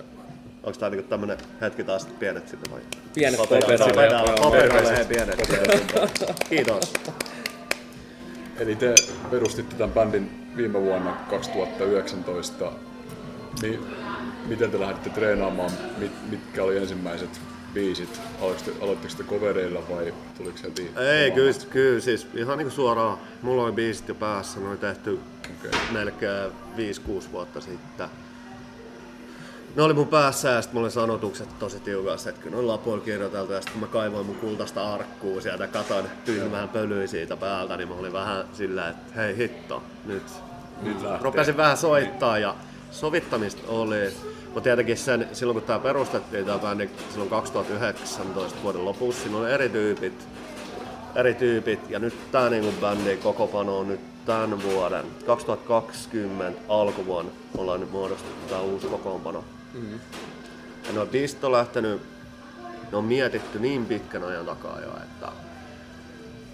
[0.63, 2.79] Onko tää niinku tämmönen hetki taas pienet sinne vai?
[3.13, 3.39] Pienet
[4.41, 5.39] paperilla he pienet.
[6.49, 6.93] Kiitos.
[8.59, 8.95] Eli te
[9.31, 12.71] perustitte tämän bändin viime vuonna 2019.
[13.61, 13.79] Mi-
[14.47, 15.71] miten te lähditte treenaamaan?
[15.97, 17.41] Mit- mitkä oli ensimmäiset
[17.73, 18.21] biisit?
[18.41, 20.91] Aloitteko te, covereilla vai tuliko se heti?
[20.97, 23.17] Ei, kyllä, kyllä siis ihan niinku suoraan.
[23.41, 25.19] Mulla oli biisit jo päässä, ne oli tehty
[25.59, 25.79] Okei.
[25.91, 28.07] melkein 5-6 vuotta sitten.
[29.75, 32.67] Ne oli mun päässä ja sitten mulla oli sanotukset tosi tiukasti, että kyllä ne on
[32.67, 37.07] lapuilla kirjoiteltu ja sitten kun mä kaivoin mun kultaista arkkuu sieltä katon tyhjän vähän pölyä
[37.07, 40.23] siitä päältä, niin mä olin vähän sillä, että hei hitto, nyt,
[40.81, 41.19] Nyt lähtee.
[41.23, 42.55] rupesin vähän soittaa ja
[42.91, 44.13] sovittamista oli.
[44.45, 49.51] Mutta tietenkin sen, silloin kun tämä perustettiin tämä bändi silloin 2019 vuoden lopussa, siinä oli
[49.51, 50.27] eri tyypit,
[51.15, 57.79] eri tyypit ja nyt tämä niinku bändi kokopano on nyt tämän vuoden 2020 alkuvuonna ollaan
[57.79, 59.43] nyt muodostettu tämä uusi kokoonpano.
[59.75, 59.99] Mm-hmm.
[60.95, 62.01] Ja biisit on lähtenyt,
[62.91, 65.31] ne on mietitty niin pitkän ajan takaa jo, että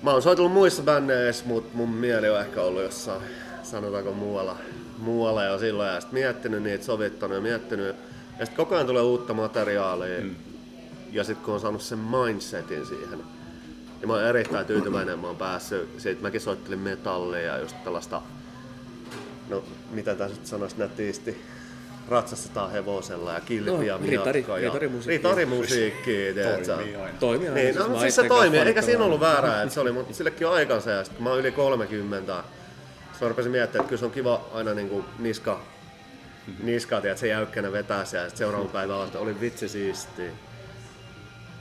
[0.01, 3.21] Mä oon soitellut muissa bändeissä, mutta mun mieli on ehkä ollut jossain,
[3.63, 4.57] sanotaanko muualla,
[4.97, 5.89] muualla jo silloin.
[5.89, 7.95] Ja sit miettinyt niitä, sovittanut ja miettinyt.
[8.39, 10.21] Ja sitten koko ajan tulee uutta materiaalia.
[10.21, 10.35] Mm.
[11.11, 13.19] Ja sitten kun on saanut sen mindsetin siihen,
[13.99, 15.89] niin mä oon erittäin tyytyväinen, mä oon päässyt.
[15.97, 18.21] Siitä mäkin soittelin metallia ja just tällaista,
[19.49, 21.41] no mitä tässä nyt sanoisi nätisti,
[22.11, 25.29] ratsastetaan hevosella ja kilpi No, ja ritari- miakka ja ritarimusiikkia.
[25.29, 26.65] ritarimusiikkia, tiedätkö?
[26.65, 27.17] Toimii aina.
[27.19, 27.61] Toimii aina.
[27.61, 30.47] Niin, no, mutta siis se toimii, eikä siinä ollut väärää, että se oli, mutta sillekin
[30.47, 32.43] on aikansa ja sit, kun mä oon yli 30,
[33.11, 35.61] sitten mä rupesin miettimään, että kyllä se on kiva aina niinku niska,
[36.63, 40.23] niskaa, että se jäykkänä vetää siellä, ja sitten seuraavan päivän on, että oli vitsi siisti.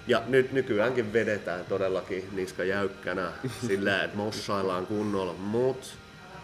[0.06, 3.32] Ja nyt nykyäänkin vedetään todellakin niska jäykkänä
[3.66, 5.86] sillä, että mossaillaan kunnolla, mutta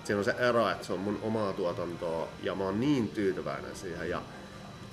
[0.07, 3.77] siinä on se ero, että se on mun omaa tuotantoa ja mä oon niin tyytyväinen
[3.77, 4.23] siihen ja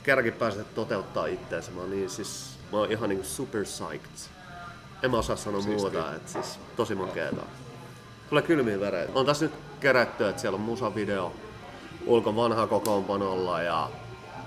[0.04, 1.72] kerrankin pääsen toteuttaa itteensä.
[1.72, 4.32] Mä oon niin siis, mä oon ihan niinku super psyched.
[5.04, 7.42] En mä osaa sanoa muuta, että siis tosi makeeta.
[8.30, 9.12] Tulee kylmiä väreitä.
[9.16, 11.34] On tässä nyt kerätty, että siellä on musavideo
[12.06, 13.90] ulkon vanha kokoonpanolla ja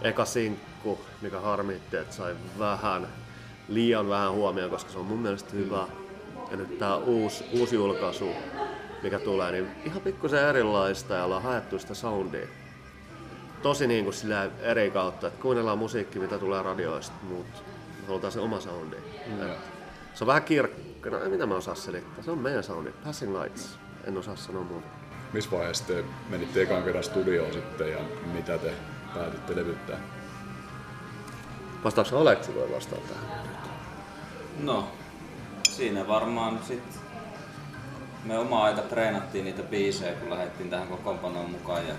[0.02, 3.09] eka sinkku, mikä harmitti, että sai vähän,
[3.68, 5.87] liian vähän huomioon, koska se on mun mielestä hyvä.
[6.50, 8.31] Ja nyt tää uusi, uusi julkaisu,
[9.02, 12.46] mikä tulee, niin ihan pikkusen erilaista ja ollaan haettu sitä soundia
[13.62, 17.61] tosi niin kuin sillä eri kautta, että kuunnellaan musiikki, mitä tulee radioista, mutta
[18.06, 18.96] halutaan se oma soundi.
[19.26, 19.50] Mm.
[20.14, 23.42] Se on vähän kirkka, no ei mitä mä osaa selittää, se on meidän soundi, Passing
[23.42, 24.87] Lights, en osaa sanoa muuta.
[25.32, 27.98] Missä vaiheessa te menitte ekan kerran studioon sitten ja
[28.32, 28.72] mitä te
[29.14, 30.00] päätitte levyttää?
[31.85, 33.48] Vastaako Aleksi voi vastata tähän?
[34.61, 34.88] No,
[35.62, 37.00] siinä varmaan sit
[38.27, 41.89] me oma aika treenattiin niitä biisejä, kun lähdettiin tähän kokoonpanoon mukaan.
[41.89, 41.95] Ja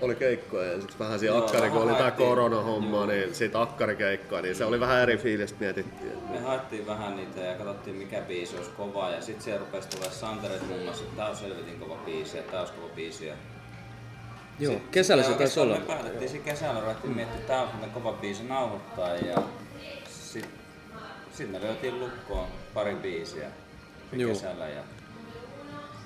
[0.00, 2.28] Oli keikkoja ensiksi vähän siinä akkari, kun oli tää haettiin.
[2.28, 3.06] koronahomma, Joo.
[3.06, 6.12] niin siitä akkarikeikkaa, niin se oli vähän eri fiilis, mietittiin.
[6.30, 9.10] me haettiin vähän niitä ja katsottiin mikä biisi olisi kova.
[9.10, 12.42] Ja sitten siellä rupesi tulee Santeret muun muassa, että tää on selvitin kova biisi ja
[12.42, 13.26] tää olisi kova biisi.
[13.26, 13.34] Ja
[14.58, 15.74] Joo, sit- kesällä ja se taisi olla.
[15.78, 19.42] Me päätettiin siinä kesällä, ruvettiin miettimään, että tää on kova biisi nauhoittaa ja
[20.10, 20.50] sitten
[21.32, 23.48] sit me löytiin lukkoon pari biisiä
[24.12, 24.30] Joo.
[24.30, 24.82] kesällä ja,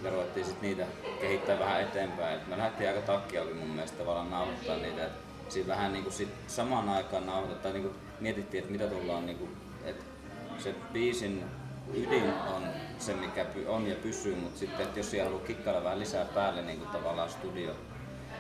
[0.03, 0.87] ja ruvettiin sitten niitä
[1.21, 2.37] kehittää vähän eteenpäin.
[2.37, 5.05] Et me lähdettiin aika takkiakin mun mielestä tavallaan nauhoittaa niitä.
[5.05, 5.13] Et
[5.49, 9.49] siinä vähän niinku sit samaan aikaan nauhoittaa, tai niinku mietittiin, että mitä tullaan niinku,
[9.85, 10.05] että
[10.59, 11.45] se biisin
[11.95, 12.63] ydin on
[12.99, 16.63] se, mikä on ja pysyy, mutta sitten, että jos siellä haluaa kikkailla vähän lisää päälle
[16.63, 17.75] niin kuin tavallaan studio,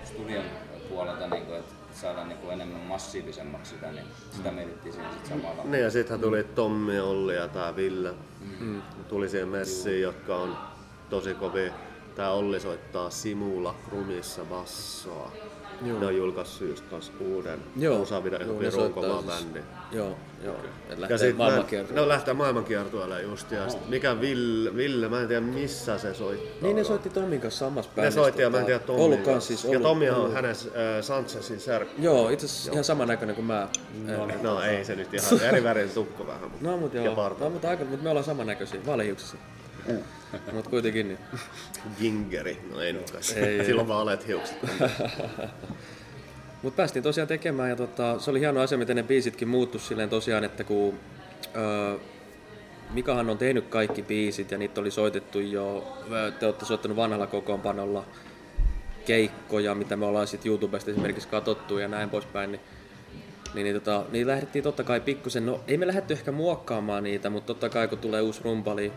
[0.04, 0.44] studion
[0.88, 5.38] puolelta, niin kuin, että saadaan niin kuin enemmän massiivisemmaksi sitä, niin sitä mietittiin siinä sitten
[5.38, 5.64] samalla.
[5.64, 8.14] Niin ja sittenhän tuli Tommi, Olli ja tää Ville.
[8.60, 8.82] Mm.
[9.08, 10.56] Tuli siihen messiin, jotka on
[11.10, 11.72] tosi kovia.
[12.14, 15.32] Tää Olli soittaa Simula Krumissa bassoa.
[15.86, 16.00] Joo.
[16.00, 17.98] Ne on julkaissut just kans uuden Joo.
[17.98, 19.60] musavideo, Joo, ne soittaa siis- bändi.
[19.92, 20.54] Joo, joo.
[20.54, 21.96] Et Ja lähtee sit maailmankiertoon.
[21.96, 26.48] no lähtee maailmankiertueelle just ja sit mikä Ville, Ville, mä en tiedä missä se soittaa.
[26.62, 28.20] Niin ne soitti Tommin kanssa samassa Ne bändissä.
[28.20, 29.02] soitti ja mä en tota, tiedä Tommi.
[29.02, 29.64] Ollut kans siis.
[29.64, 30.56] ja ollut- Tommi on ollut- hänen äh,
[31.02, 32.02] Sanchezin serkku.
[32.02, 33.68] Joo, itse asiassa ihan samannäköinen kuin mä.
[34.16, 34.42] No, niin.
[34.42, 36.42] No ei se nyt ihan eri värinen tukko vähän.
[36.50, 36.66] Mutta.
[36.66, 39.40] No mut Ja joo, no, mutta, aika, mutta me ollaan samannäköisiä, valehiuksisia.
[40.52, 41.18] Mut kuitenkin niin.
[41.98, 43.32] Gingeri, no ei nukas.
[43.32, 43.64] Ei, ei.
[43.64, 44.56] Silloin vaan olet hiukset.
[46.62, 50.08] Mutta päästiin tosiaan tekemään ja tota, se oli hieno asia, miten ne biisitkin muuttu silleen
[50.08, 50.94] tosiaan, että kun
[51.56, 51.98] öö,
[52.90, 55.98] Mikahan on tehnyt kaikki biisit ja niitä oli soitettu jo,
[56.38, 58.04] te olette soittanut vanhalla kokoonpanolla
[59.06, 62.60] keikkoja, mitä me ollaan sitten YouTubesta esimerkiksi katsottu ja näin poispäin, niin
[63.54, 67.30] niin, niin, tota, niin lähdettiin totta kai pikkusen, no ei me lähdetty ehkä muokkaamaan niitä,
[67.30, 68.92] mutta totta kai kun tulee uusi rumpali,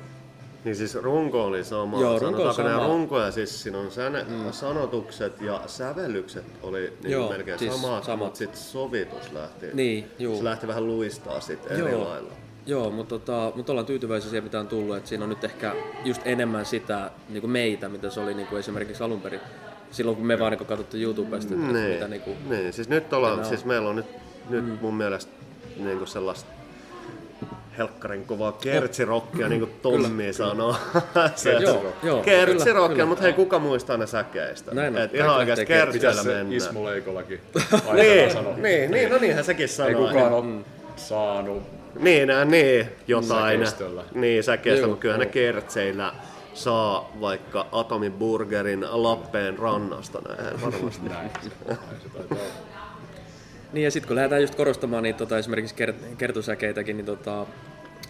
[0.66, 2.02] Niin siis runko oli sama.
[2.02, 2.88] Joo, runko on sama.
[2.88, 4.52] runkoja, siis siinä on säne, mm.
[4.52, 8.20] sanotukset ja sävellykset oli niin Joo, melkein siis samat, samat.
[8.20, 9.66] mutta sitten sovitus lähti.
[9.74, 10.38] Niin, juu.
[10.38, 12.32] Se lähti vähän luistaa sitten eri lailla.
[12.66, 14.98] Joo, mutta, tota, mutta ollaan tyytyväisiä siihen, mitä on tullut.
[14.98, 18.48] Et siinä on nyt ehkä just enemmän sitä niin kuin meitä, mitä se oli niin
[18.48, 19.40] kuin esimerkiksi alun perin.
[19.92, 23.14] Silloin kun me vaan niin katsottu YouTubesta, että Niin, mitä niin kuin, niin, siis nyt
[23.14, 24.06] ollaan, siis meillä on nyt,
[24.50, 24.78] nyt mm.
[24.82, 25.32] mun mielestä
[25.78, 26.52] niin kuin sellaista
[27.78, 30.76] helkkarin kovaa kertsirokkia, niin kuin Tommi sanoo.
[31.36, 33.06] se, Joo, joo, kyllä, kertsirokkia, kyllä.
[33.06, 34.74] mutta hei, kuka muistaa ne säkeistä?
[34.76, 36.54] Näin on, Et ihan oikeasti kertseillä se mennään.
[36.54, 37.42] Ismo Leikolakin
[37.94, 38.54] Niin, sanoi?
[38.60, 40.08] niin, niin, no niinhän sekin Ei sanoo.
[40.08, 40.46] kukaan ole
[40.96, 41.64] saanut
[42.00, 43.60] Niin, nää, niin, jotain.
[43.60, 44.04] Säkeistöllä.
[44.14, 46.14] Niin, säkeistä, Joo, mutta kyllä ne kertseillä
[46.54, 51.10] saa vaikka atomiburgerin Lappeen rannasta näin varmasti.
[51.10, 51.30] näin.
[51.68, 52.38] näin se taitaa.
[53.74, 57.46] Niin ja sitten kun lähdetään just korostamaan niin tota, esimerkiksi kert- kertosäkeitäkin, niin tota,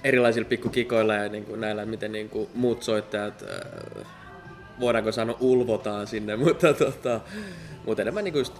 [0.03, 4.05] erilaisilla pikkukikoilla ja niin kuin näillä, miten niin kuin muut soittajat, äh,
[4.79, 7.21] voidaanko sanoa ulvotaan sinne, mutta, tota,
[7.85, 8.53] mutta enemmän niin kuin just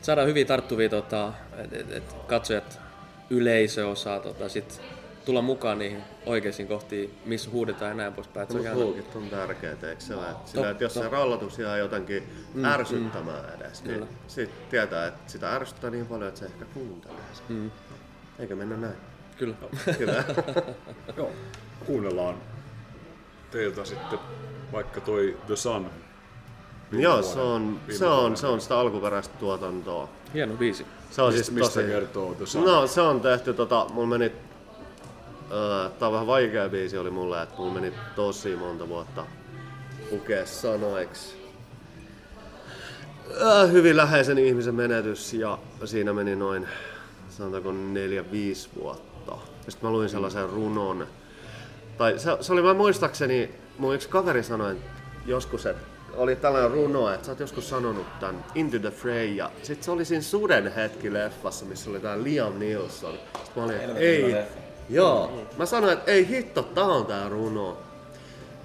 [0.00, 2.80] saadaan hyvin tarttuvia, tota, että et, et katsojat,
[3.30, 4.80] yleisö osaa tota, sit
[5.24, 8.42] tulla mukaan niihin oikeisiin kohtiin, missä huudetaan ja näin poispäin.
[8.42, 11.08] että Se on Mutta ihan, huukit on tärkeitä, eikö se To- Sillä, että jos se
[11.08, 12.22] rallatus jää jotenkin
[12.54, 14.06] mm, ärsyttämään mm, edes, niin Kyllä.
[14.26, 17.56] sit tietää, että sitä ärsyttää niin paljon, että se ehkä kuuntelee sen.
[17.56, 17.70] Mm.
[18.38, 18.94] Eikö mennä näin?
[19.38, 19.54] kyllä.
[19.98, 20.24] Kyllä.
[21.16, 21.30] Joo,
[21.86, 22.34] kuunnellaan
[23.50, 24.18] teiltä sitten
[24.72, 25.90] vaikka toi The Sun.
[26.92, 30.08] Joo, se on, se, on, se on sitä alkuperäistä tuotantoa.
[30.34, 30.86] Hieno biisi.
[31.10, 31.86] Se on Mistä, siis mistä tosi...
[31.86, 32.64] kertoo The Sun?
[32.64, 34.32] No, se on tehty, tota, mulla meni,
[35.52, 39.26] öö, tää on vähän vaikea biisi oli mulle, että mulla meni tosi monta vuotta
[40.10, 41.42] lukea sanoiksi.
[43.40, 46.68] Öö, hyvin läheisen ihmisen menetys ja siinä meni noin,
[47.28, 49.36] sanotaanko neljä, viisi vuotta.
[49.68, 51.06] Sitten mä luin sellaisen runon.
[51.98, 54.76] Tai se, se oli mä muistaakseni, mun yksi kaveri sanoi
[55.26, 59.50] joskus, että oli tällainen runo, että sä oot joskus sanonut tän Into the Fray ja
[59.62, 63.14] sit se oli siinä Suden hetki leffassa, missä oli tää Liam Neeson.
[63.44, 64.36] Sitten mä olin, ei,
[64.94, 65.32] joo.
[65.58, 67.76] Mä sanoin, että ei hitto, tää on tää runo.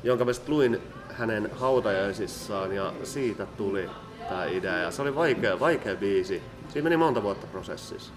[0.03, 3.89] Jonka mä sit luin hänen hautajaisissaan ja siitä tuli
[4.29, 4.77] tää idea.
[4.77, 6.41] Ja se oli vaikea, vaikea biisi.
[6.69, 8.13] Siinä meni monta vuotta prosessissa.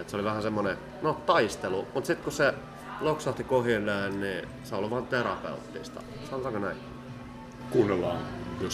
[0.00, 2.54] Et se oli vähän semmonen, no taistelu, mutta sitten kun se
[3.00, 6.00] loksahti kohdilleen, niin se on ollut vaan terapeuttista.
[6.30, 6.76] Sanotaanko näin?
[7.70, 8.18] Kuunnellaan
[8.58, 8.70] The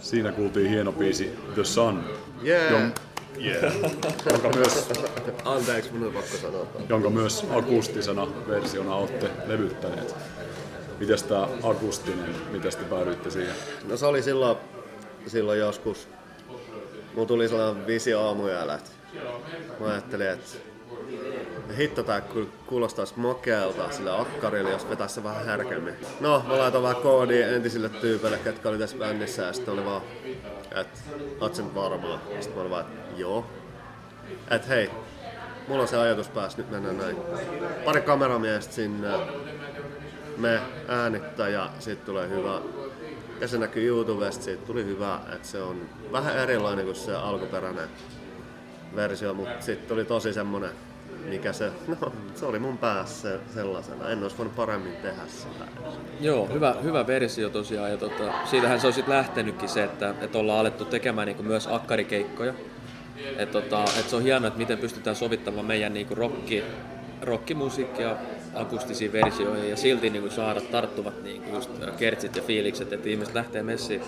[0.00, 2.04] Siinä kuultiin hieno biisi The Sun,
[2.46, 2.72] Yeah.
[2.72, 2.92] jon,
[3.44, 3.74] yeah.
[4.32, 4.88] jonka, myös,
[5.44, 6.66] Anteeksi, minun on pakko sanoa.
[6.88, 10.14] jonka myös akustisena versiona olette levyttäneet.
[11.00, 13.54] Mites tää akustinen, mitäs te päädyitte siihen?
[13.88, 14.56] No se oli silloin,
[15.26, 16.08] silloin joskus,
[17.14, 18.78] mun tuli sellainen visio aamuyöllä,
[19.80, 20.58] mä ajattelin, että
[21.76, 22.22] hitto tää
[22.66, 25.94] kuulostaisi makealta sillä akkarilla, jos vetäisi se vähän herkemmin.
[26.20, 30.02] No, mä laitoin vähän koodia entisille tyypeille, ketkä oli tässä bändissä, ja sitten oli vaan,
[30.70, 31.00] että
[31.40, 32.18] oot sen varmaa.
[32.40, 33.46] Sitten mä olin vaan, että joo.
[34.50, 34.90] Että hei,
[35.68, 37.16] mulla on se ajatus päässä, nyt mennään näin.
[37.84, 39.08] Pari kameramiestä sinne,
[40.36, 42.60] me äänittää ja siitä tulee hyvä.
[43.40, 45.80] Ja se näkyy YouTubesta, siitä tuli hyvä, että se on
[46.12, 47.88] vähän erilainen kuin se alkuperäinen
[48.96, 50.70] versio, mutta sitten tuli tosi semmonen,
[51.28, 54.08] mikä se, no se oli mun päässä se- sellaisena.
[54.08, 55.64] En olisi voinut paremmin tehdä sitä.
[56.20, 57.90] Joo, hyvä, hyvä versio tosiaan.
[57.90, 61.66] Ja tota, siitähän se on sitten lähtenytkin se, että, että ollaan alettu tekemään niinku myös
[61.66, 62.54] akkarikeikkoja.
[63.38, 66.64] Et tota, et se on hienoa, että miten pystytään sovittamaan meidän niinku rocki,
[67.22, 68.16] rockimusiikkia
[68.54, 73.62] akustisiin versioihin ja silti niinku saada tarttuvat niinku just kertsit ja fiilikset, että ihmiset lähtee
[73.62, 74.02] messiin.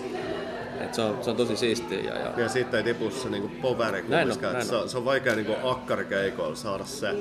[0.83, 1.99] Et se, on, se on tosi siistiä.
[1.99, 4.53] Ja, ja, Ja sitten ei tipu se niinku poveri Näin on, kumminkaan.
[4.53, 4.89] näin Se, on.
[4.89, 7.15] se, on vaikea niinku akkarikeikoilla saada se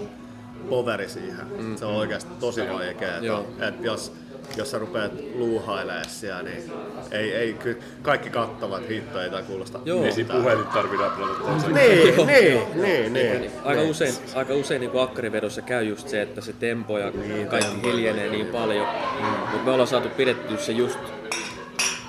[0.69, 1.47] poveri siihen.
[1.59, 1.77] Mm.
[1.77, 3.43] Se on oikeasti tosi vaikeaa.
[3.69, 4.13] Et jos,
[4.57, 6.73] jos sä rupeat luuhailemaan siellä, niin
[7.11, 7.57] ei, ei,
[8.03, 9.81] kaikki kattavat hittoja tai kuulosta.
[9.85, 10.05] Joo.
[10.05, 11.75] Ei siinä puhelin tarvi räplätä toisen.
[11.75, 13.51] Niin, niin, niin, niin.
[13.65, 17.13] Aika usein, aika usein niin akkarivedossa käy just se, että se tempo ja
[17.51, 18.87] kaikki hiljenee niin paljon.
[19.51, 20.99] Mutta me ollaan saatu pidettyä se just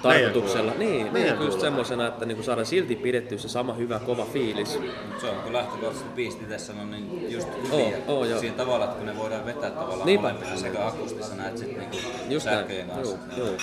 [0.04, 0.72] tarkoituksella.
[0.78, 4.80] Niin, Meidän niin just semmoisena, että niinku saadaan silti pidettyä se sama hyvä kova fiilis.
[4.80, 7.98] Mut Se on kun lähtökohtaisesti biisti tässä on niin just hyviä.
[8.08, 8.40] oo, joo.
[8.40, 10.28] Siinä tavalla, että kun ne voidaan vetää tavallaan Niinpä.
[10.28, 11.98] molempina sekä akustisena että sitten niinku
[12.30, 13.18] Just sähköjen kanssa.
[13.38, 13.58] Joo, joo.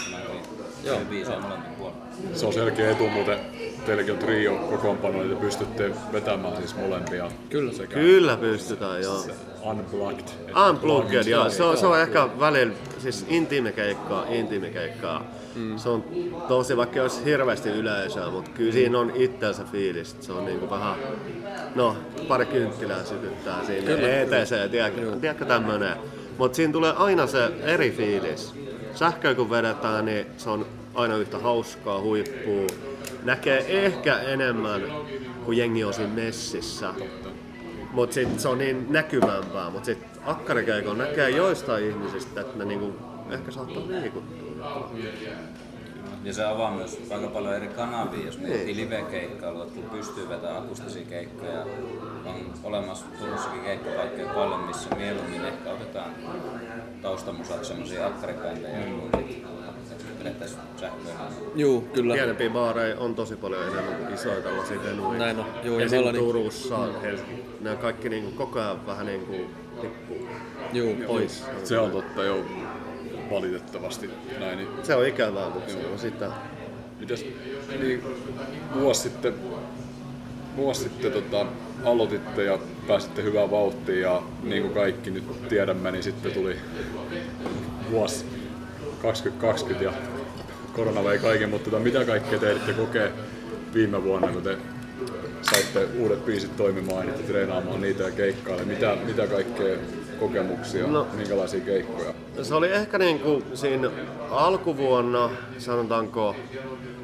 [0.85, 0.99] Joo,
[1.79, 1.93] joo.
[2.35, 3.39] Se on selkeä etu muuten.
[3.87, 7.31] Teilläkin on trio kokoonpano, että pystytte vetämään siis molempia.
[7.51, 7.73] Kyllä.
[7.73, 9.25] Sekä Kyllä pystytään, joo.
[9.63, 10.29] unplugged.
[10.69, 11.51] Unplugged, joo.
[11.51, 15.25] Se on, se on ehkä välillä, siis intiimikeikkaa, intiimikeikkaa.
[15.55, 15.79] Mm.
[15.79, 16.05] Se on
[16.49, 20.17] tosi, vaikka olisi hirveästi yleisöä, mutta kyllä siinä on itsensä fiilis.
[20.21, 20.95] Se on niinku vähän,
[21.75, 21.97] no
[22.29, 24.21] pari kynttilää sytyttää siinä Kyllä.
[24.21, 25.97] ETC, tiedätkö, tiedätkö tämmönen.
[26.39, 28.55] Mutta siinä tulee aina se eri fiilis.
[28.95, 32.67] Sähköä kun vedetään, niin se on aina yhtä hauskaa, huippuu.
[33.23, 34.83] Näkee ehkä enemmän,
[35.45, 36.95] kun jengi on siinä messissä.
[37.93, 42.95] Mutta sitten se on niin näkyvämpää, mutta sitten akkarikeikon näkee joistain ihmisistä, että ne niinku
[43.31, 44.41] ehkä saattaa liikuttua.
[46.25, 50.63] Ja se avaa myös aika paljon eri kanavia, jos miettii live-keikkailua, että kun pystyy vetämään
[50.63, 51.63] akustisia keikkoja,
[52.27, 56.11] on olemassa Turussakin keikkapaikkoja paljon, missä mieluummin ehkä otetaan
[57.03, 59.01] taustamusaksi semmosia akkaripändejä, mm.
[59.01, 59.11] kuin
[60.47, 60.91] sähköä.
[61.55, 62.15] Juu, kyllä.
[62.15, 65.19] Pienempiä baareja on tosi paljon enemmän kuin isoja tällaisia venuja.
[65.19, 65.47] Näin on.
[65.65, 65.99] Joo, ja Esim.
[65.99, 67.45] ollaan niin- Turussa, Helsinki.
[67.61, 69.37] Ne kaikki niinku koko ajan vähän niinku
[69.81, 70.29] tippuu
[70.73, 71.45] Juu, pois.
[71.65, 72.45] Se on totta jo
[73.31, 74.11] valitettavasti
[74.41, 74.59] näin.
[74.59, 76.31] Niin Se on ikävää, mutta se on sitä.
[77.01, 77.27] Mites,
[77.81, 78.03] niin
[78.81, 79.35] vuosi sitten,
[80.57, 81.47] vuosi sitten tota,
[81.85, 82.59] aloititte ja
[82.89, 86.57] pääsitte hyvään vauhtiin ja niin kuin kaikki nyt tiedämme, niin sitten tuli
[87.91, 88.25] vuosi
[89.03, 89.93] 2020 ja
[90.73, 93.09] korona vei kaiken, mutta tota, mitä kaikkea te ehditte kokea
[93.75, 94.57] viime vuonna, kun te
[95.43, 98.65] saitte uudet biisit toimimaan, ehditte treenaamaan niitä ja keikkaille.
[98.65, 99.77] Mitä, mitä kaikkea
[100.21, 100.93] kokemuksia, No.
[100.93, 101.07] no.
[101.15, 102.15] minkälaisia keikkoja?
[102.43, 103.91] Se oli ehkä niinku siinä
[104.31, 106.37] alkuvuonna, sanotaanko,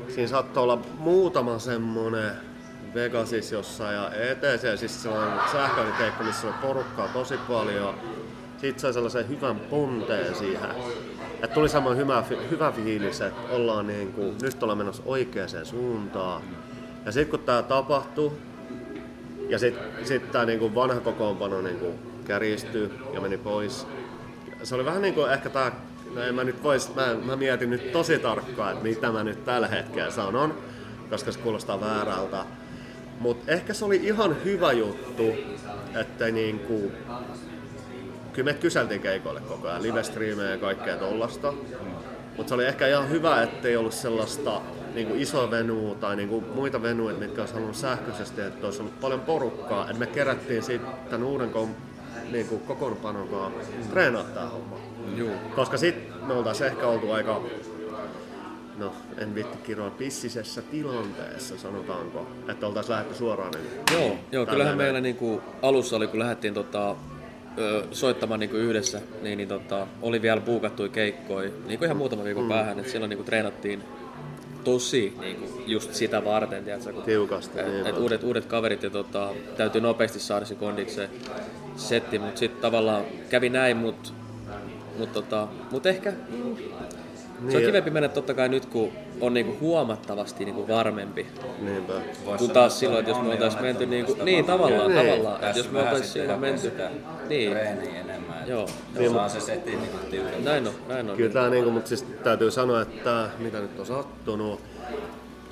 [0.09, 2.31] siinä saattoi olla muutama semmonen
[2.95, 7.95] Vegasissa jossain ja ETC, siis sellainen sähköinen keikka, missä oli porukkaa tosi paljon.
[8.61, 10.71] Sitten sai sellaisen hyvän ponteen siihen.
[11.47, 16.43] Että tuli semmoinen hyvä, hyvä fiilis, että ollaan niinku, nyt ollaan menossa oikeaan suuntaan.
[17.05, 18.33] Ja sitten kun tämä tapahtui,
[19.49, 21.95] ja sitten sit tämä niinku vanha kokoonpano niinku
[22.25, 23.87] kärjistyi ja meni pois.
[24.63, 25.73] Se oli vähän niin kuin ehkä tämä,
[26.15, 29.45] no en mä nyt vois, mä, mä mietin nyt tosi tarkkaan, että mitä mä nyt
[29.45, 30.55] tällä hetkellä sanon,
[31.11, 32.45] koska se kuulostaa väärältä.
[33.21, 35.35] Mutta ehkä se oli ihan hyvä juttu,
[36.01, 36.93] että niinku,
[38.37, 41.53] kyllä me kyseltiin keikoille koko ajan, live ja kaikkea tollasta.
[42.37, 44.61] Mutta se oli ehkä ihan hyvä, ettei ollut sellaista
[44.95, 48.81] niin kuin isoa venua tai niin kuin muita venuja, mitkä olisi halunnut sähköisesti, että olisi
[48.81, 49.85] ollut paljon porukkaa.
[49.85, 51.69] Että me kerättiin sitten tämän uuden kom,
[52.33, 54.77] niin kuin kokoonpanon kanssa treenaa tämä homma.
[55.17, 55.33] juu.
[55.55, 57.41] Koska sitten me oltaisiin ehkä oltu aika,
[58.79, 62.27] no en vitti kiroa, pissisessä tilanteessa, sanotaanko.
[62.49, 63.51] Että oltaisiin lähdetty suoraan.
[63.51, 66.97] Niin, Joo, joo kyllähän meillä niinku alussa oli, kun lähdettiin tota,
[67.91, 72.49] soittamaan niinku yhdessä, niin, niin tota, oli vielä buukattuja keikkoja, niinku ihan muutaman viikon mm.
[72.49, 73.83] päähän, että silloin niinku treenattiin
[74.65, 78.83] tosi niin kuin, just sitä varten, tiedätkö, kun Tiukasti, et, niin et uudet, uudet kaverit
[78.83, 81.11] ja tota, täytyy nopeasti saada se kondikseen
[81.77, 84.11] setti, mutta sitten tavallaan kävi näin, mutta
[84.99, 86.13] mut, tota, mut ehkä
[87.47, 91.27] mm, se on Niin, kivempi mennä totta kai nyt, kun on niinku huomattavasti niinku varmempi.
[91.61, 91.93] Niinpä.
[92.39, 95.07] Kun taas silloin, että jos me onni oltais menty niinku, niin tavallaan, Niin.
[95.07, 96.35] tavallaan, että Päässyt jos me vähän oltais sitten siinä
[96.71, 98.49] hakea menty, niin, treeniä enemmän.
[98.49, 98.67] Joo.
[98.99, 100.45] Niin, Saa se setti niinku tiukemmin.
[100.45, 101.17] näin on, näin on.
[101.17, 104.61] Kyllä tää niinku, mutta siis täytyy sanoa, että mitä nyt on sattunut,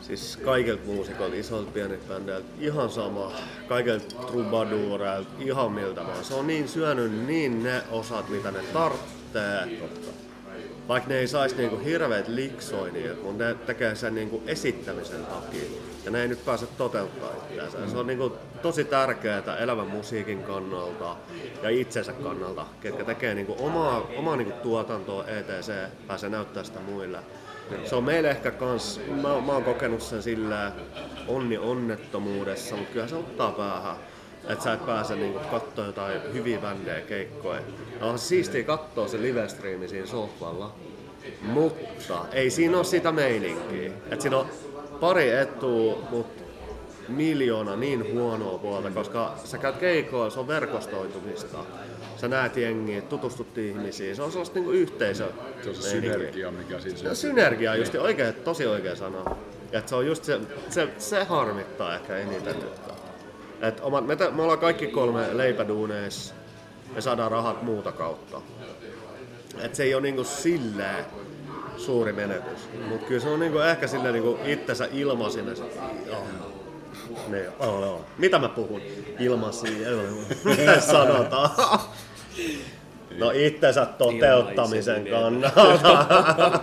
[0.00, 3.32] siis kaikilta muusikoilta, isolta pieniltä bändeiltä, ihan sama.
[3.68, 6.24] Kaikilta trubadureilta, ihan miltä vaan.
[6.24, 9.68] Se on niin syönyt niin ne osat, mitä ne tarvitsee.
[10.88, 15.64] Vaikka ne ei saisi niinku hirveät liksoi niiltä, mutta ne tekee sen niinku esittämisen takia.
[16.04, 17.90] Ja ne ei nyt pääse toteuttaa itseänsä.
[17.90, 18.32] Se on niinku
[18.62, 21.16] tosi tärkeää elävän musiikin kannalta
[21.62, 25.72] ja itsensä kannalta, ketkä tekee niinku omaa, omaa niinku tuotantoa ETC,
[26.06, 27.18] pääsee näyttää sitä muille.
[27.84, 30.72] Se on meille ehkä kans, mä, mä oon kokenut sen sillä
[31.28, 33.96] onni onnettomuudessa, mutta kyllä se ottaa päähän.
[34.48, 37.60] Että sä et pääse niinku kattoo jotain hyviä bändejä, keikkoja.
[38.00, 40.74] Ja on siistiä katsoa se live-striimi siinä sohvalla.
[41.42, 43.92] Mutta ei siinä ole sitä meininkiä.
[44.10, 44.46] Et siinä on
[45.00, 46.42] pari etua, mutta
[47.08, 51.58] miljoona niin huonoa puolta, koska sä käyt keikoilla, se on verkostoitumista.
[52.16, 55.28] Sä näet jengiä, tutustut ihmisiin, se on sellaista niinku yhteisö.
[55.62, 57.16] Se on se synergia, mikä siinä Ja on.
[57.16, 59.36] synergia just oikein, tosi oikea sana.
[59.72, 60.40] Et se on just se,
[60.70, 62.56] se, se harmittaa ehkä eniten.
[63.60, 66.34] Et omat, me, te- me ollaan kaikki kolme leipäduuneissa,
[66.94, 68.40] me saadaan rahat muuta kautta.
[69.62, 71.04] Et se ei ole niinku silleen
[71.76, 72.68] suuri menetys.
[72.88, 75.50] Mut kyllä se on niinku ehkä silleen niinku itsensä ilmaisina.
[77.28, 78.04] Niin, joo, joo.
[78.18, 78.80] Mitä mä puhun?
[79.18, 79.66] Ilmasi,
[80.44, 81.50] mitä sanotaan?
[83.18, 85.52] No itsensä toteuttamisen Ilmaiseminen.
[85.52, 86.60] kannalta.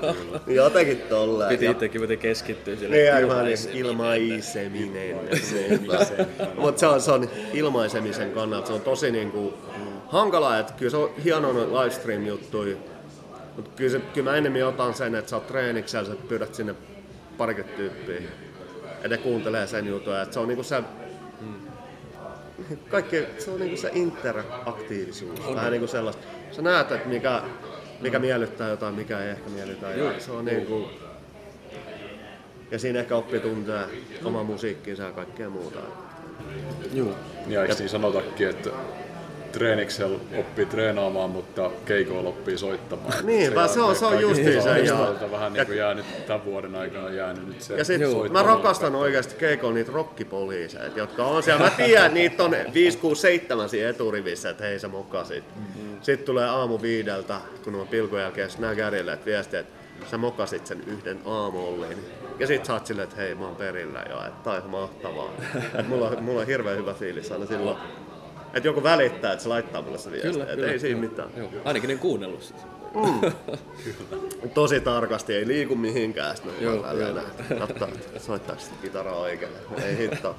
[0.48, 1.50] Jotenkin tolleen.
[1.50, 2.96] Piti itsekin muuten keskittyä sille.
[2.96, 5.16] niin, aivan niin, ilmaiseminen.
[6.56, 9.54] Mutta se on, se on ilmaisemisen kannalta, se on tosi niinku
[10.08, 12.78] hankala, että kyllä se on hieno livestream juttuja.
[13.56, 16.76] Mutta kyllä, se, kyllä mä enemmän otan sen, että sä oot treeniksellä, sä pyydät sinne
[17.38, 18.22] parikymmentä tyyppiä.
[19.04, 20.84] Ja ne kuuntelee sen jutun, että se on niinku se
[22.76, 25.56] kaikki, se on niinku se interaktiivisuus.
[25.56, 26.28] Vähän niinku sellaista.
[26.52, 27.42] Sä näet, että mikä,
[28.02, 29.92] mikä miellyttää jotain, mikä ei ehkä miellytä.
[29.92, 30.90] Ja se on niinku,
[32.72, 33.84] ja siinä ehkä oppii tuntee
[34.24, 35.80] oma musiikkinsa ja kaikkea muuta.
[36.94, 37.14] Juu.
[37.48, 38.70] Ja eikö siinä sanotakin, että
[39.52, 43.14] treeniksellä oppii treenaamaan, mutta keikoilla oppii soittamaan.
[43.26, 46.76] Niinpä, se on- se on kaikista justiin se, ja- vähän niin kuin jäänyt tämän vuoden
[46.76, 51.64] aikana jäänyt nyt se Ja sit mä rakastan oikeasti keikolla niitä rockipoliiseja, jotka on siellä.
[51.64, 55.44] Mä tiedän, että niitä on 5, 6, 7 siinä eturivissä, että hei sä mokasit.
[55.56, 55.98] Mm-hmm.
[56.02, 59.74] Sitten tulee aamu viideltä, kun on pilkun jälkeen nää kärjelle, että viesti, että
[60.12, 61.98] sä mokasit sen yhden aamullin.
[62.40, 64.70] Ja sit sä oot silleen, että hei mä oon perillä jo, että tää on ihan
[64.72, 65.30] mahtavaa.
[65.80, 67.78] Et mulla, on- mulla on hirveän hyvä fiilis aina silloin.
[68.54, 71.30] Että joku välittää, että se laittaa mulle se viesti, Kyllä, kyllä, ei siinä mitään.
[71.38, 71.50] Joo.
[71.66, 72.62] Ainakin ne kuunnellut siis.
[74.54, 76.36] Tosi tarkasti, ei liiku mihinkään.
[76.36, 77.60] Sitten Joo, joo, joo.
[77.60, 77.88] Katso,
[78.18, 79.52] soittaako sitä kitaraa oikein.
[79.84, 80.36] Ei hitto.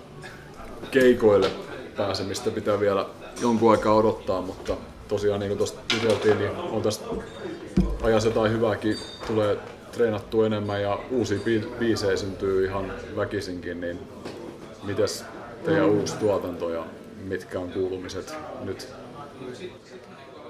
[0.90, 1.50] keikoille
[1.96, 3.06] pääsemistä pitää vielä
[3.42, 4.76] jonkun aikaa odottaa, mutta
[5.08, 7.04] tosiaan niin kuin tuosta juteltiin, niin on tästä
[8.02, 8.96] ajassa jotain hyvääkin,
[9.26, 9.58] tulee
[9.92, 13.98] treenattua enemmän ja uusia bi- biisejä syntyy ihan väkisinkin, niin
[14.82, 15.24] mites
[15.64, 16.84] teidän uusi tuotanto ja
[17.22, 18.88] mitkä on kuulumiset nyt?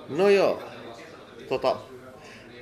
[0.09, 0.62] No joo.
[1.49, 1.77] Tota,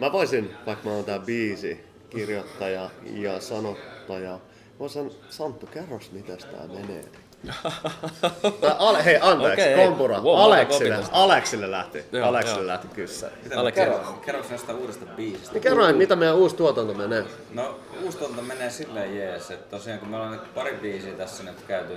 [0.00, 1.80] mä voisin, vaikka mä oon tää biisi,
[2.11, 4.38] kirjoittaja ja sanottaja,
[4.78, 7.04] voisin Santtu, kerros mitäs tää menee.
[8.61, 9.86] Tää Ale, hei, anteeksi, okay, hei.
[9.86, 10.20] kompura.
[10.20, 10.98] Wow, Aleksille.
[11.12, 12.04] Aleksille lähti.
[12.12, 12.66] Joo, Aleksille joo.
[12.66, 13.30] lähti kyssä.
[13.56, 13.80] Aleksi,
[14.24, 15.52] Kerro näistä uudesta biisistä.
[15.52, 17.24] Niin kerro, mitä meidän uusi tuotanto menee.
[17.54, 21.42] No uusi tuotanto menee silleen jees, että tosiaan kun me ollaan nyt pari biisiä tässä
[21.42, 21.92] nyt käyty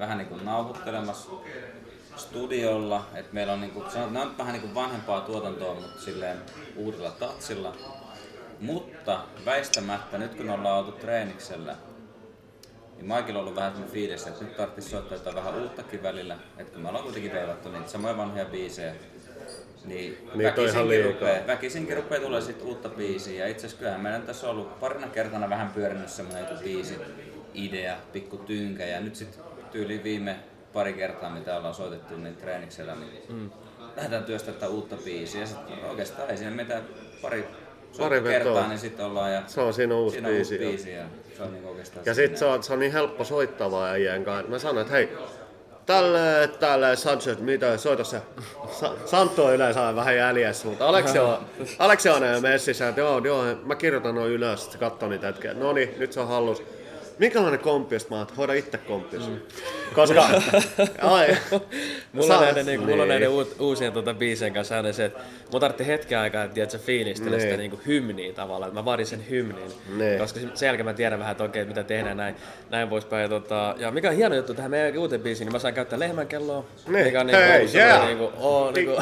[0.00, 1.30] vähän niinku nauhoittelemassa
[2.16, 6.38] studiolla, että meillä on niinku, sanotaan, nämä on vähän niinku vanhempaa tuotantoa, mutta silleen
[6.76, 7.76] uudella tatsilla.
[8.60, 11.76] Mutta väistämättä nyt kun ollaan oltu treeniksellä,
[12.96, 16.36] niin Maikilla on ollut vähän semmoinen fiilis, että nyt tarvitsisi soittaa jotain vähän uuttakin välillä.
[16.58, 18.94] Että kun me ollaan kuitenkin veivattu niitä samoja vanhoja biisejä,
[19.84, 20.28] niin
[20.68, 21.12] ihan liikaa.
[21.12, 23.44] rupeaa, väkisinkin rupeaa tulee sit uutta biisiä.
[23.44, 26.98] Ja itse asiassa kyllähän meidän tässä on ollut parina kertana vähän pyörinyt semmoinen joku biisi,
[27.54, 28.86] idea, pikku tynkä.
[28.86, 30.36] Ja nyt sitten tyyli viime
[30.72, 33.50] pari kertaa, mitä ollaan soitettu niin treeniksellä, niin mm.
[33.96, 35.40] lähdetään työstämään uutta biisiä.
[35.40, 36.82] Ja sitten oikeastaan ei siinä mitään
[37.22, 37.44] pari,
[37.98, 40.72] Pari kertaa, niin sitten ollaan ja Se on siinä uusi siinä on uusi biisi, joo.
[40.72, 40.92] biisi.
[40.92, 41.04] Ja
[41.36, 42.28] se on oikeastaan Ja siinä.
[42.28, 44.40] sit se on, se on niin helppo soittavaa äijän kanssa.
[44.40, 45.08] että Mä sanoin, että hei,
[45.86, 48.22] tälle, tälle Sunset, mitä, soita se.
[48.80, 51.38] Sa- Santtu on yleensä aina vähän jäljessä, mutta Aleksi on,
[51.78, 55.54] Aleksi on messissä, että joo, joo, mä kirjoitan noin ylös, että se katsoo niitä hetkeä.
[55.54, 56.62] No niin, nyt se on hallus.
[57.20, 59.28] Minkälainen komppi, jos mä oon, hoida itse komppis.
[59.28, 59.40] Mm.
[59.94, 60.28] Koska,
[61.02, 61.36] ai,
[62.12, 63.08] Mulla, Sä- näiden, niin, mulla niin.
[63.08, 65.20] näiden uut, uusien tuota, biisien kanssa aina se, että
[65.52, 67.40] mun tarvitsi hetken aikaa, että tiedät, sä fiilistellä Niin.
[67.42, 69.72] sitä niin kuin hymniä tavallaan, mä vaadin sen hymnin.
[69.96, 70.18] Niin.
[70.18, 72.34] Koska sen jälkeen mä tiedän vähän, että okei, mitä tehdään näin,
[72.70, 73.22] näin poispäin.
[73.22, 75.98] Ja, tota, ja mikä on hieno juttu tähän meidän uuteen biisiin, niin mä saan käyttää
[75.98, 76.64] lehmän kelloa.
[76.88, 77.04] Niin.
[77.04, 78.06] Mikä on Hei, niin kuin, yeah.
[78.06, 78.98] niin kuin, oh, niin kuin,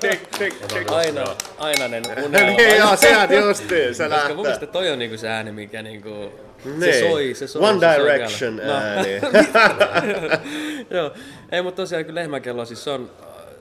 [0.00, 0.92] tik, tik, tik.
[0.92, 1.24] aina,
[1.58, 2.56] ainainen unelma.
[2.56, 4.36] Niin, joo, sehän justiin, se Koska mun lähtee.
[4.36, 6.32] mielestä toi on niinku se ääni, mikä niinku,
[6.62, 7.00] se Niin.
[7.34, 7.58] Soi, se.
[7.58, 8.56] One se Direction.
[8.56, 8.72] No.
[8.72, 9.08] ääni.
[10.90, 11.12] Joo,
[11.52, 13.10] ei mutta tosiaan kyllä lehmäkello, siis se on,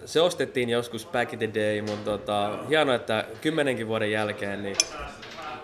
[0.05, 4.77] se ostettiin joskus back in the day, mutta tota, hienoa, että kymmenenkin vuoden jälkeen niin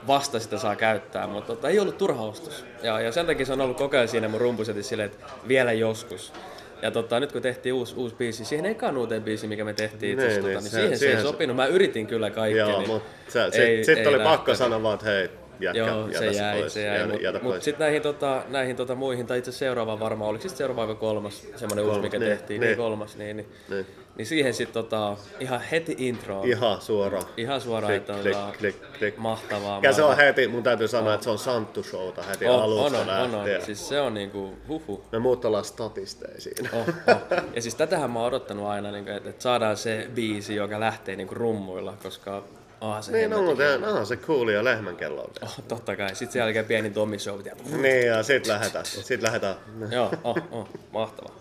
[0.08, 2.66] vasta sitä saa käyttää, mutta tota, ei ollut turha ostos.
[2.84, 5.72] Ja, ja sen takia se on ollut koko ajan siinä mun rumpusetissä silleen, että vielä
[5.72, 6.34] joskus.
[6.82, 10.12] Ja tota, nyt kun tehtiin uusi, uusi biisi, siihen ekaan uuteen biisiin, mikä me tehtiin
[10.14, 11.56] itse asiassa, Niin, tota, niin, niin se- siihen, se siihen ei se- sopinut.
[11.56, 12.68] Mä yritin kyllä kaikkea.
[12.70, 14.58] Joo, niin mutta se, ei- sit, sit ei oli pakko lähtenyt.
[14.58, 15.30] sanoa vaan, että hei,
[15.60, 17.08] jätkä, Joo, jätä se jäi, pois, se jäi.
[17.08, 20.96] Mutta mut sitten näihin, tota, näihin tota, muihin, tai itse seuraava varmaan, oliko sitten seuraava
[20.96, 22.68] kolmas, semmoinen uusi, mikä niin, tehtiin, niin.
[22.68, 23.86] niin, kolmas, niin, niin, Niin.
[24.18, 27.24] niin siihen sitten tota, ihan heti intro, ihan, suoraan.
[27.38, 29.18] ihan suoraan, Klik, että klik, tota, klik, klik.
[29.18, 29.80] mahtavaa.
[29.84, 32.62] Ja se on heti, mun täytyy sanoa, että se on Santtu showta heti on, on,
[32.62, 33.60] alusta on, on, lähtien.
[33.60, 35.04] on, siis se on niinku, huhu.
[35.12, 36.70] Me muut ollaan statisteisiin.
[36.74, 37.18] Oh, oh.
[37.56, 41.16] Ja siis tätähän mä oon odottanut aina, niin että, että saadaan se biisi, joka lähtee
[41.16, 42.44] niin rummuilla, koska
[42.82, 45.32] onhan se Niin, no, hemmetin mutta onhan se cool ja lehmän kello.
[45.42, 46.16] Oh, totta kai.
[46.16, 47.40] Sitten sen jälkeen pieni Tommy Show.
[47.82, 48.86] Niin, ja sit lähetään.
[48.86, 49.56] Sit lähetään.
[49.92, 51.36] Joo, oh, oh, mahtavaa.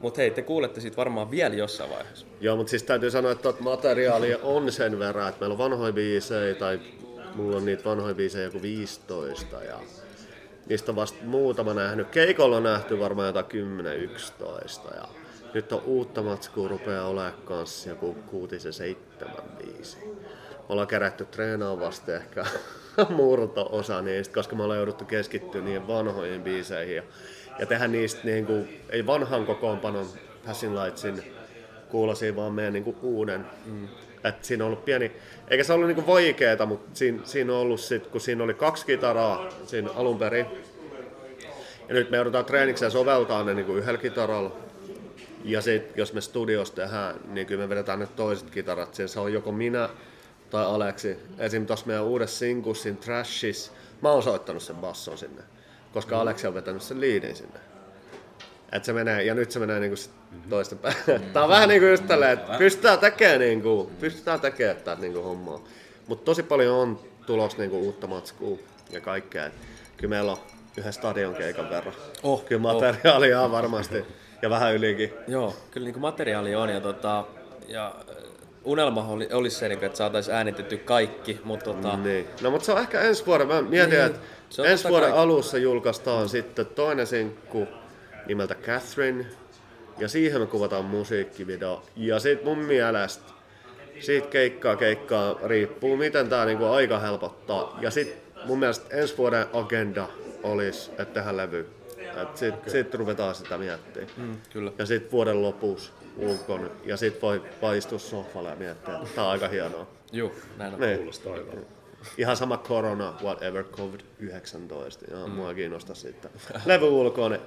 [0.00, 2.26] Mut hei, te kuulette siitä varmaan vielä jossain vaiheessa.
[2.40, 5.92] Joo, mutta siis täytyy sanoa, että tot materiaalia on sen verran, että meillä on vanhoja
[5.92, 6.80] biisejä, tai
[7.34, 9.78] mulla on niitä vanhoja biisejä joku 15, ja
[10.66, 12.08] niistä on vasta muutama nähnyt.
[12.10, 13.46] Keikolla on nähty varmaan jotain
[14.90, 15.08] 10-11, ja
[15.54, 18.16] nyt on uutta matskua rupeaa olemaan kanssa joku
[19.26, 19.98] 6-7 biisi.
[20.68, 22.44] Ollaan kerätty treenaan vasta ehkä
[23.16, 27.02] murto-osa niistä, koska me ollaan jouduttu keskittyä niihin vanhoihin biiseihin ja,
[27.58, 30.06] ja tehdä niistä niin kuin, ei vanhan kokoonpanon
[30.46, 31.22] Passing Lightsin
[31.88, 33.46] kuulosia, vaan meidän niin kuin uuden.
[33.66, 33.88] Mm.
[34.24, 35.12] Et siinä on ollut pieni,
[35.48, 38.54] eikä se ollut niin kuin vaikeeta, mutta siinä, siinä on ollut sit, kun siinä oli
[38.54, 40.46] kaksi kitaraa siinä alun perin.
[41.88, 44.56] Ja nyt me joudutaan treenikseen soveltaa ne niin kuin yhdellä kitaralla.
[45.44, 48.94] Ja sitten jos me studiossa tehdään, niin kyllä me vedetään ne toiset kitarat.
[48.94, 49.88] Siinä se on joko minä
[50.54, 51.18] tai Aleksi.
[51.38, 51.66] Esim.
[51.66, 55.42] tuossa meidän uudessa sinkussa, siinä Trashis, mä oon soittanut sen basson sinne.
[55.92, 57.58] Koska Aleksi on vetänyt sen liidin sinne.
[58.72, 60.10] Et se menee, ja nyt se menee niinku sit
[60.50, 60.94] toista päin.
[61.32, 65.60] Tää on vähän niinku just tälleen, että pystytään tekemään niinku, pystytään tekemään tätä niinku hommaa.
[66.06, 68.58] Mutta tosi paljon on tulos niinku uutta matskua
[68.90, 69.46] ja kaikkea.
[69.46, 69.52] Et
[69.96, 70.38] Kyllä meillä on
[70.76, 71.94] yhden stadion keikan verran.
[72.22, 72.74] Oh, Kyllä oh.
[72.74, 74.04] materiaalia on varmasti.
[74.42, 75.12] Ja vähän ylikin.
[75.28, 77.24] Joo, kyllä niin materiaali on ja, tota,
[77.68, 77.94] ja
[78.64, 82.26] unelma oli, olisi se, niinku, että saataisiin äänitetty kaikki, mutta tota, Niin.
[82.42, 83.46] No mutta se on ehkä ensi vuoden.
[83.48, 84.06] Mä mietin, Niin.
[84.06, 84.20] että
[84.64, 85.18] ensi totta vuoden kai.
[85.18, 87.66] alussa julkaistaan sitten toinen sinkku
[88.26, 89.26] nimeltä Catherine.
[89.98, 91.82] Ja siihen me kuvataan musiikkivideo.
[91.96, 93.32] Ja sit mun mielestä
[94.00, 97.78] siitä keikkaa keikkaa riippuu, miten tää niinku aika helpottaa.
[97.80, 100.08] Ja sit mun mielestä ensi vuoden agenda
[100.42, 101.68] olisi, että tehdään levy.
[102.22, 102.70] Et sit, okay.
[102.70, 104.10] sit ruvetaan sitä miettimään.
[104.16, 104.72] mm, kyllä.
[104.78, 106.70] Ja sitten vuoden lopussa ulkon.
[106.84, 109.86] Ja sit voi paistua sohvalle ja miettiä, että tää on aika hienoa.
[110.12, 110.80] Juu, näin on.
[110.80, 111.12] Niin.
[112.18, 115.10] Ihan sama korona, whatever, COVID-19.
[115.10, 116.30] Ja mua kiinnostaa sitten.
[116.66, 117.38] Levy ulkoon,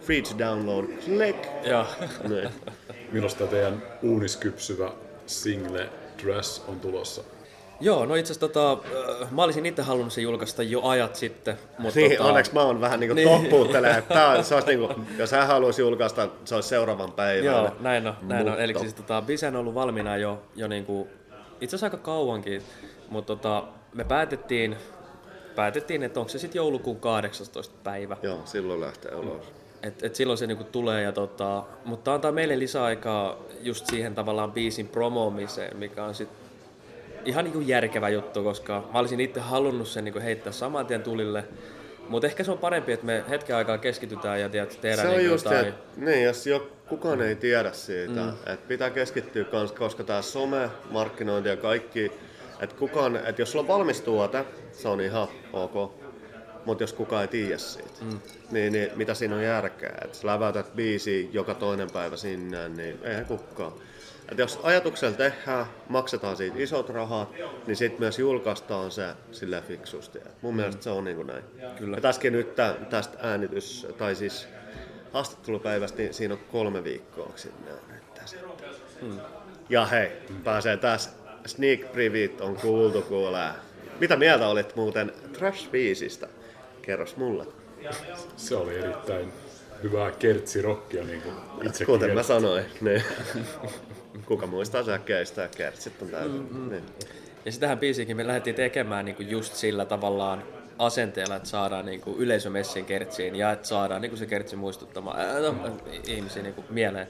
[0.00, 1.44] free to download, click.
[1.64, 1.86] Joo.
[2.28, 2.48] Niin.
[3.12, 4.92] Milloin tämä teidän uuniskypsyvä
[5.26, 5.90] single
[6.22, 7.22] Dress on tulossa?
[7.82, 8.72] Joo, no itse asiassa tota,
[9.22, 11.58] äh, mä olisin itse halunnut sen julkaista jo ajat sitten.
[11.78, 13.28] Mutta Niin, tota, onneksi mä oon vähän niinku Niin.
[13.28, 17.44] toppuuttelee, että tää, on- se olisi niinku, jos hän haluaisi julkaista, se olisi seuraavan päivän.
[17.44, 18.14] Joo, näin on.
[18.22, 18.48] Näin on.
[18.48, 21.08] Mutta- Eli siis tota, biisi on ollut valmiina jo, jo niinku,
[21.60, 22.62] itse asiassa aika kauankin,
[23.10, 23.64] mutta tota,
[23.94, 24.76] me päätettiin,
[25.56, 27.74] päätettiin, että onko se sitten joulukuun 18.
[27.84, 28.16] päivä.
[28.22, 29.52] Joo, silloin lähtee ulos.
[29.82, 34.52] Et, et silloin se niinku tulee, ja tota, mutta antaa meille lisäaikaa just siihen tavallaan
[34.52, 36.28] biisin promoomiseen, mikä on sit
[37.24, 41.44] ihan niinku järkevä juttu, koska mä olisin itse halunnut sen niinku heittää saman tien tulille,
[42.08, 45.18] mutta ehkä se on parempi, että me hetken aikaa keskitytään ja tiedät, tehdään Se on
[45.18, 45.68] niinku just se, jotain.
[45.68, 48.28] että niin, jos jo, kukaan ei tiedä siitä, mm.
[48.28, 52.12] että pitää keskittyä kans, koska tämä some, markkinointi ja kaikki,
[52.60, 55.92] että kukaan, että jos sulla on valmis tuote, se on ihan ok,
[56.64, 58.20] mutta jos kukaan ei tiedä siitä, mm.
[58.50, 62.98] niin, niin, mitä siinä on järkeä, että sä läväytät biisi joka toinen päivä sinne, niin
[63.02, 63.72] eihän kukaan.
[64.32, 67.28] Et jos ajatuksella tehdään, maksetaan siitä isot rahat,
[67.66, 70.18] niin sitten myös julkaistaan se sille fiksusti.
[70.18, 71.44] Et mun mielestä se on niin kuin näin.
[71.78, 71.96] Kyllä.
[71.96, 74.48] Ja tässäkin nyt tä, tästä äänitys, tai siis
[75.12, 78.36] haastattelupäivästä, niin siinä on kolme viikkoa sinne on nyt tässä.
[79.68, 80.12] Ja hei,
[80.44, 81.10] pääsee tässä.
[81.46, 83.50] Sneak Preview on kuultu kuulee.
[84.00, 86.20] Mitä mieltä olit muuten Trash 5
[86.82, 87.46] Kerros mulle.
[88.36, 89.32] Se oli erittäin
[89.82, 92.64] hyvää kertsirokkia, niin kuin itsekin Kuten mä sanoin.
[92.80, 93.02] Niin.
[94.26, 96.48] Kuka muistaa säkkeistä ja kertsit on täysin.
[96.50, 96.84] Mm, niin.
[97.44, 100.42] Ja sitähän biisiäkin me lähdettiin tekemään niinku just sillä tavallaan
[100.78, 105.40] asenteella, että saadaan niinku yleisö messin kertsiin ja että saadaan niinku se kertsi muistuttamaan ää,
[105.40, 105.54] no,
[106.06, 107.08] ihmisiä niinku mieleen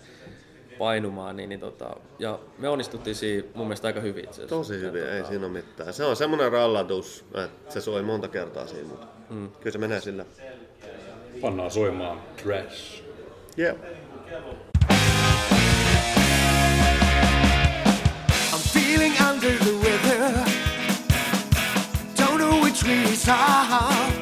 [0.78, 1.36] painumaan.
[1.36, 4.57] Niin, niin tota, ja me onnistuttiin siinä mun mielestä aika hyvin itse asiassa.
[4.57, 5.92] Tosi hyvin, Ja ei tota, siinä ole mitään.
[5.92, 9.48] Se on semmoinen rallatus, että se soi monta kertaa siinä, mutta mm.
[9.61, 10.24] kyllä se menee sillä.
[11.40, 13.03] Pannaan soimaan Trash.
[13.59, 13.76] Yeah.
[18.93, 20.45] Feeling under the weather.
[22.14, 24.21] Don't know which way is up.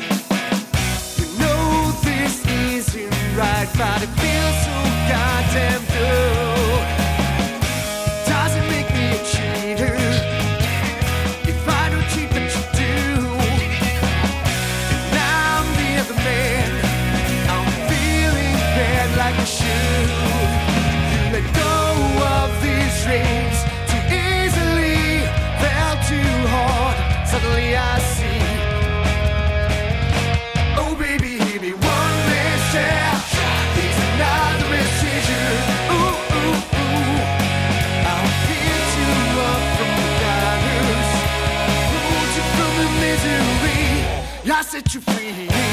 [45.33, 45.70] see.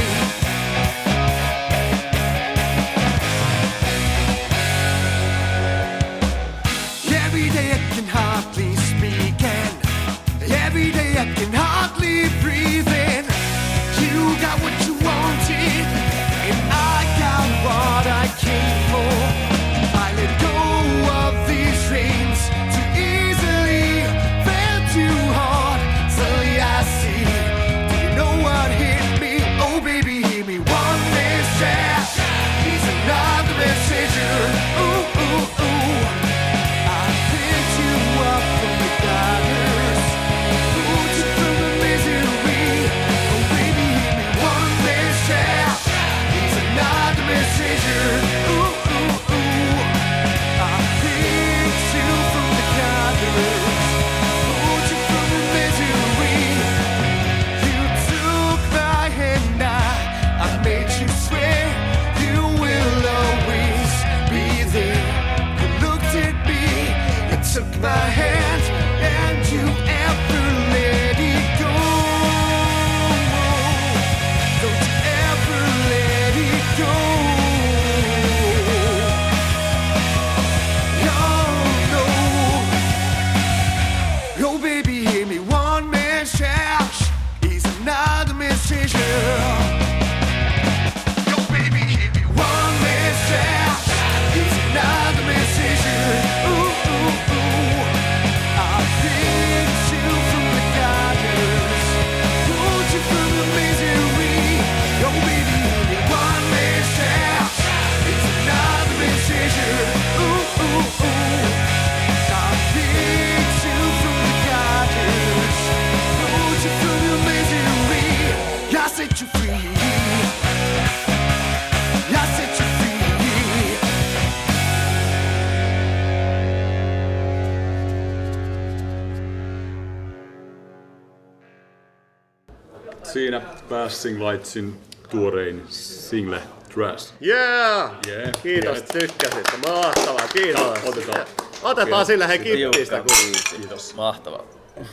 [133.88, 134.75] Passing Lightsin
[135.09, 136.41] tuorein single
[136.73, 137.13] Trash.
[137.25, 137.91] Yeah!
[138.07, 138.31] Yeah.
[138.43, 139.47] Kiitos, Pienet- tykkäsit.
[139.67, 140.77] Mahtavaa, kiitos.
[140.85, 141.25] Otetaan.
[141.63, 142.97] Otetaan Pienet- sillä he kippistä.
[142.97, 143.57] kun-.
[143.59, 143.95] Kiitos.
[143.95, 144.43] Mahtavaa.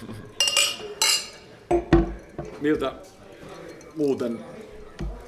[2.60, 2.92] Miltä
[3.96, 4.44] muuten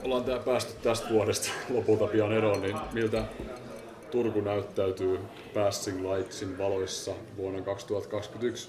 [0.05, 3.25] ollaan tää päästy tästä vuodesta lopulta pian eroon, niin miltä
[4.11, 5.19] Turku näyttäytyy
[5.55, 8.69] Passing Lightsin valoissa vuonna 2021?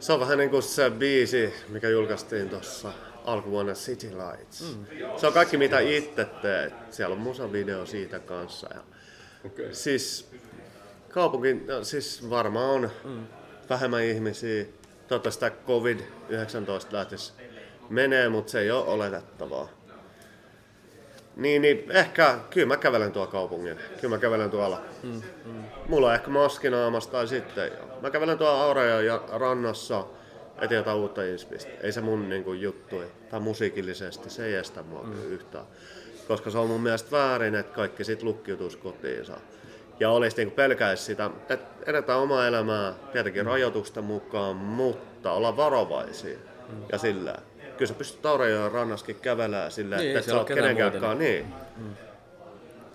[0.00, 2.92] Se on vähän niin kuin se biisi, mikä julkaistiin tuossa
[3.32, 4.76] alkuvuonna City Lights.
[4.76, 4.86] Mm.
[5.16, 6.74] Se on kaikki mitä itse teet.
[6.90, 8.68] Siellä on musavideo siitä kanssa.
[8.74, 8.80] Ja
[9.44, 9.64] Okei.
[9.64, 9.74] Okay.
[9.74, 10.30] siis
[11.08, 13.26] kaupunki, no, siis varmaan on mm.
[13.70, 14.64] vähemmän ihmisiä.
[15.08, 17.32] Toivottavasti tämä COVID-19 lähtisi
[17.88, 19.68] menee, mutta se ei ole oletettavaa.
[21.36, 23.76] Niin, niin ehkä, kyllä mä kävelen tuolla kaupungin.
[24.00, 24.82] Kyllä mä kävelen tuolla.
[25.02, 25.64] Mm, mm.
[25.88, 27.72] Mulla on ehkä maski naamassa tai sitten.
[28.00, 30.04] Mä kävelen tuolla Aurajan ja rannassa
[30.62, 31.70] etin jotain uutta inspistä.
[31.82, 35.32] Ei se mun niin kuin, juttu, tai musiikillisesti, se ei estä mua mm.
[35.32, 35.64] yhtään.
[36.28, 39.40] koska se on mun mielestä väärin, että kaikki sit lukkiutuisi kotiinsa.
[40.00, 46.38] Ja olisi niinku pelkäisi sitä, että edetään omaa elämää tietenkin rajoitusta mukaan, mutta olla varovaisia.
[46.92, 47.34] Ja sillä.
[47.76, 51.18] Kyllä sä pystyt Taurajoen rannaskin kävelemään sillä, Niin, että et sä oot on ketään kenenkään
[51.18, 51.46] Niin.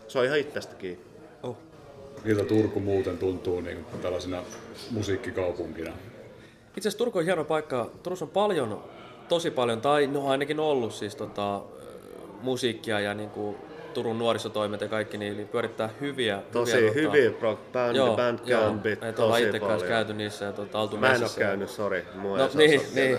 [0.07, 1.13] Se on ihan itsestä kiinni.
[2.23, 4.43] Miltä Turku muuten tuntuu niin kuin tällaisena
[4.91, 5.93] musiikkikaupunkina?
[6.77, 7.89] Itse asiassa Turku on hieno paikka.
[8.03, 8.83] Turussa on paljon,
[9.29, 11.61] tosi paljon, tai no ainakin ollut siis tota,
[12.41, 13.57] musiikkia ja niin kuin
[13.93, 16.41] Turun nuorisotoimet ja kaikki, niin, niin pyörittää hyviä.
[16.51, 19.87] Tosi hyviä, hyviä tota, band, joo, bandcampit, joo, ollaan tosi itse paljon.
[19.87, 22.05] käyty niissä ja tota, oltu Mä en ja- käynyt, sori.
[22.15, 23.17] Mua No niin, niin.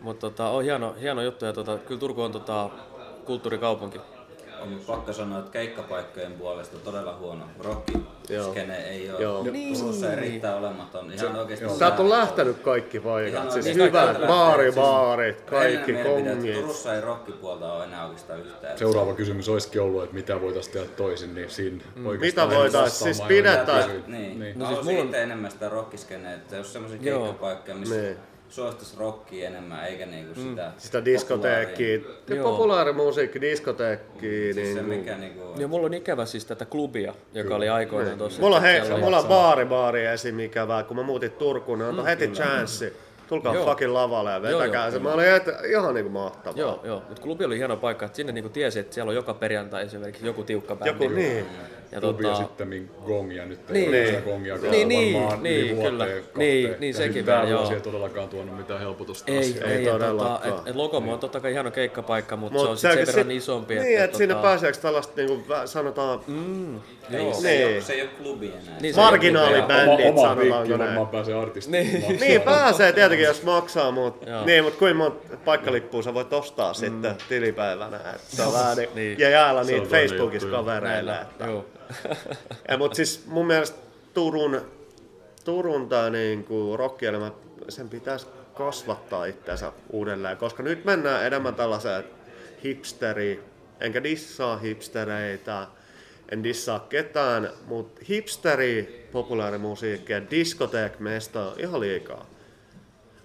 [0.00, 2.70] Mutta tota, on hieno, hieno juttu ja tota, kyllä Turku on tota,
[3.24, 4.00] kulttuurikaupunki.
[4.62, 7.44] On pakko sanoa, että keikkapaikkojen puolesta todella huono.
[7.64, 7.74] Joo.
[7.74, 9.20] Rockiskene ei ole.
[9.22, 9.42] Joo.
[9.42, 9.78] Niin.
[9.78, 11.12] Turussa erittäin olematon.
[11.12, 13.32] Ihan oikeasti Täältä on lähtenyt kaikki paikat.
[13.32, 16.54] Ihan Siis oikeasti hyvät baari, baarit, Siis kaikki kongit.
[16.54, 18.78] Turussa ei rockipuolta ole enää oikeastaan yhtään.
[18.78, 22.74] Seuraava kysymys olisikin ollut, että mitä voitaisiin tehdä toisin, niin siinä oikeastaan Mitä en voitais-
[22.84, 23.90] vastaamaan, siis pidetään-.
[24.06, 24.40] Niin.
[24.40, 24.58] niin.
[24.58, 27.94] No, siis siis mulla enemmän sitä rockiskeneä, että jos semmoisia keikkapaikkoja, missä
[28.50, 28.54] Niin.
[28.54, 31.98] suositaisi rockia enemmän, eikä niinku sitä Sitä diskoteekkiä,
[32.42, 34.30] populaarimusiikki, diskoteekkiä.
[34.30, 34.74] populaaria.
[34.74, 35.42] Se Niin mikä niinku...
[35.56, 38.42] Ja mulla on ikävä siis tätä klubia, joka oli aikoinaan tossa.
[38.42, 40.40] Mulla on, he, mulla on baari, baari esim.
[40.40, 40.82] ikävää.
[40.82, 42.92] Kun mä muutin Turkuun, ne antoi heti chanssi.
[43.28, 43.64] Tulkaa Joo.
[43.66, 44.98] fucking lavalle ja vetäkää joo, se.
[44.98, 46.60] Mä olin et, ihan niinku mahtavaa.
[46.60, 47.02] Joo, joo.
[47.08, 50.26] Mutta klubi oli hieno paikka, että sinne niinku tiesi, että siellä on joka perjantai esimerkiksi
[50.26, 51.04] joku tiukka bändi.
[51.04, 51.46] Joku niin.
[51.92, 53.88] Ja Klubi ja tota, sitten gongia nyt ei Niin.
[53.88, 54.08] ole Niin.
[54.08, 56.04] sitä gongia Niin, niin, varmaan niin, yli vuoteen, kyllä.
[56.06, 56.24] kahteen.
[56.36, 57.70] Niin, niin, Ja sekin vielä, joo.
[57.72, 59.70] ei todellakaan tuonut mitään helpotusta ei, asiaan.
[59.70, 60.48] ei, Ei tota, todellakaan.
[60.48, 63.24] et, et Lokomo on totta kai hieno keikkapaikka, mutta se Mut on sit sen verran
[63.26, 63.74] sit- isompi.
[63.74, 66.20] Niin, että sinne tota, pääseekö tällaista niinku, vä- sanotaan
[67.10, 67.34] Joo.
[67.34, 67.74] Se, ei Niin.
[67.74, 68.80] ole, se ei ole klubi enää.
[68.80, 70.80] Niin, se on marginaalibändit, Oma, oma sanotaanko näin.
[70.80, 71.72] varmaan pääsee artisti.
[71.72, 72.04] Niin.
[72.20, 77.14] Niin, pääsee tietenkin, jos maksaa, mutta niin, mut kuinka monta paikkalippua sä voit ostaa sitten
[77.28, 77.96] tilipäivänä.
[78.14, 79.18] Et se on vähän niin, Niin.
[79.18, 81.12] ja jäällä Se on niitä Facebookissa kavereille.
[81.12, 81.44] Että.
[81.46, 81.64] joo.
[82.68, 83.78] Ja, mutta siis mun mielestä
[84.14, 84.60] Turun,
[85.44, 87.30] Turun tää niinku rockielämä,
[87.68, 92.04] sen pitäisi kasvattaa itseänsä uudelleen, koska nyt mennään enemmän tällaiseen
[92.64, 93.44] hipsteri,
[93.80, 95.66] enkä dissaa hipstereitä,
[96.30, 102.26] en dissaa ketään, mutta hipsteri, populaarimusiikki ja diskoteek-mesta on ihan liikaa.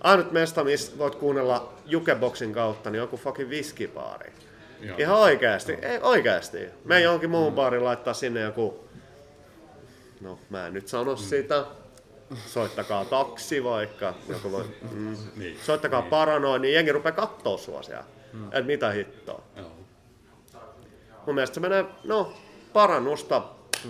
[0.01, 4.33] Ainut mesta, missä voit kuunnella Jukeboxin kautta, niin joku fucking viskibaari.
[4.81, 4.99] Ihan.
[4.99, 6.57] Ihan oikeasti, ei oikeasti.
[6.85, 8.87] Me johonkin muun baariin laittaa sinne joku,
[10.21, 11.65] no mä en nyt sano sitä,
[12.45, 15.59] soittakaa taksi vaikka, joku voi, mm, Niin.
[15.63, 18.03] soittakaa paranoin, niin jengi rupeaa kattoo sua siellä.
[18.51, 19.41] Et mitä hittoa.
[19.55, 19.71] Joo.
[21.25, 22.33] Mun mielestä se menee, no,
[22.73, 23.41] parannusta,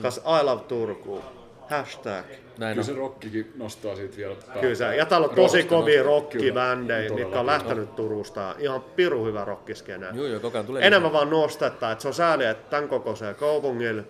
[0.01, 1.21] kas I love Turku,
[1.69, 2.25] hashtag.
[2.57, 2.85] Näin Kyllä on.
[2.85, 4.59] se rockikin nostaa siitä vielä päätä.
[4.59, 6.75] Kyllä se, ja täällä on tosi Rockista kovia kyllä,
[7.15, 8.55] mitkä on lähtenyt Turusta.
[8.59, 10.07] Ihan piru hyvä rockiskene.
[10.13, 13.33] Joo, joo, koko ajan tulee Enemmän vaan nostetta, että se on sääli, että tämän kokoisella
[13.33, 14.03] kaupungilla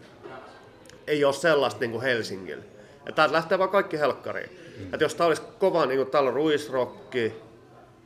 [1.08, 2.64] ei ole sellaista niin kuin Helsingillä.
[3.06, 4.50] Ja täältä lähtee vaan kaikki helkkariin.
[4.78, 4.94] Mm.
[4.94, 7.34] Että jos tää olisi kova, niin kuin täällä on ruisrokki,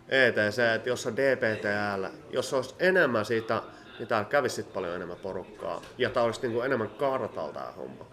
[0.09, 3.61] ETC, että jos on DPTL, jos olisi enemmän siitä,
[3.99, 5.81] niin täällä kävisi sit paljon enemmän porukkaa.
[5.97, 8.05] Ja tää olisi niin kuin enemmän kartalla tää homma.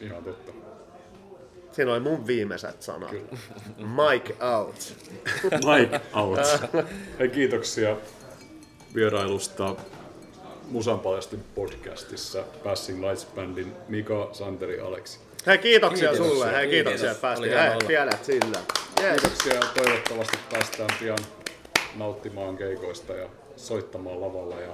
[0.00, 0.67] Ihan totta.
[1.78, 3.10] Siinä oli mun viimeiset sanat.
[3.76, 4.94] Mike out.
[5.52, 6.38] Mike out.
[7.18, 7.96] Hei, kiitoksia
[8.94, 9.76] vierailusta
[10.70, 15.18] Musan paljastin podcastissa Passing Lights Bandin Mika, Santeri, Aleksi.
[15.46, 16.28] Hei kiitoksia Kiitos.
[16.28, 17.16] sulle, hei kiitoksia, Kiitos.
[17.16, 17.52] että päästiin.
[17.58, 17.86] Hei, olla.
[17.86, 18.58] tiedät sillä.
[19.02, 19.20] Yes.
[19.20, 21.18] Kiitoksia ja toivottavasti päästään pian
[21.96, 24.72] nauttimaan keikoista ja soittamaan lavalla ja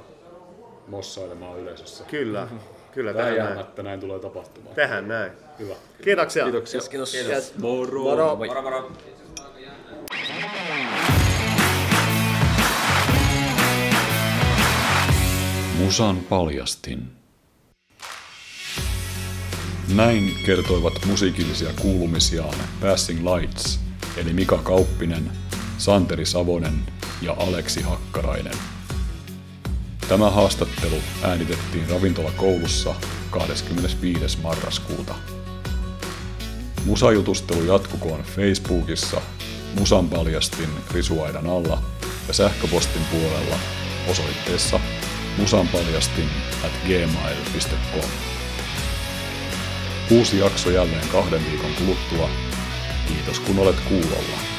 [0.87, 2.05] mossailemaan yleisössä.
[2.05, 2.49] Kyllä,
[2.95, 3.67] kyllä tehdään näin.
[3.83, 4.75] Näin tulee tapahtumaan.
[4.75, 5.33] Tehdään näin.
[5.59, 5.75] Hyvä.
[6.05, 6.45] Kiitoksia.
[6.45, 6.81] Kiitoksia.
[6.81, 7.15] Kiitos.
[7.15, 7.59] Yes.
[7.59, 8.03] Moro.
[8.03, 8.37] Moro.
[8.37, 8.93] Moro moro!
[15.79, 17.11] Musan paljastin.
[19.95, 23.81] Näin kertoivat musiikillisia kuulumisiaan Passing Lights,
[24.17, 25.31] eli Mika Kauppinen,
[25.79, 26.75] Santeri Savonen
[27.23, 28.74] ja Aleksi Hakkarainen.
[30.09, 32.95] Tämä haastattelu äänitettiin ravintolakoulussa
[33.31, 34.39] 25.
[34.39, 35.15] marraskuuta.
[36.85, 39.21] Musajutustelu jatkukoon Facebookissa
[39.79, 41.83] Musan paljastin risuaidan alla
[42.29, 43.57] ja sähköpostin puolella
[44.11, 44.81] osoitteessa
[45.39, 46.29] musanpaljastin
[46.65, 48.11] at gmail.com.
[50.11, 52.31] Uusi jakso jälleen kahden viikon kuluttua.
[53.09, 54.54] Kiitos kun olet kuulolla.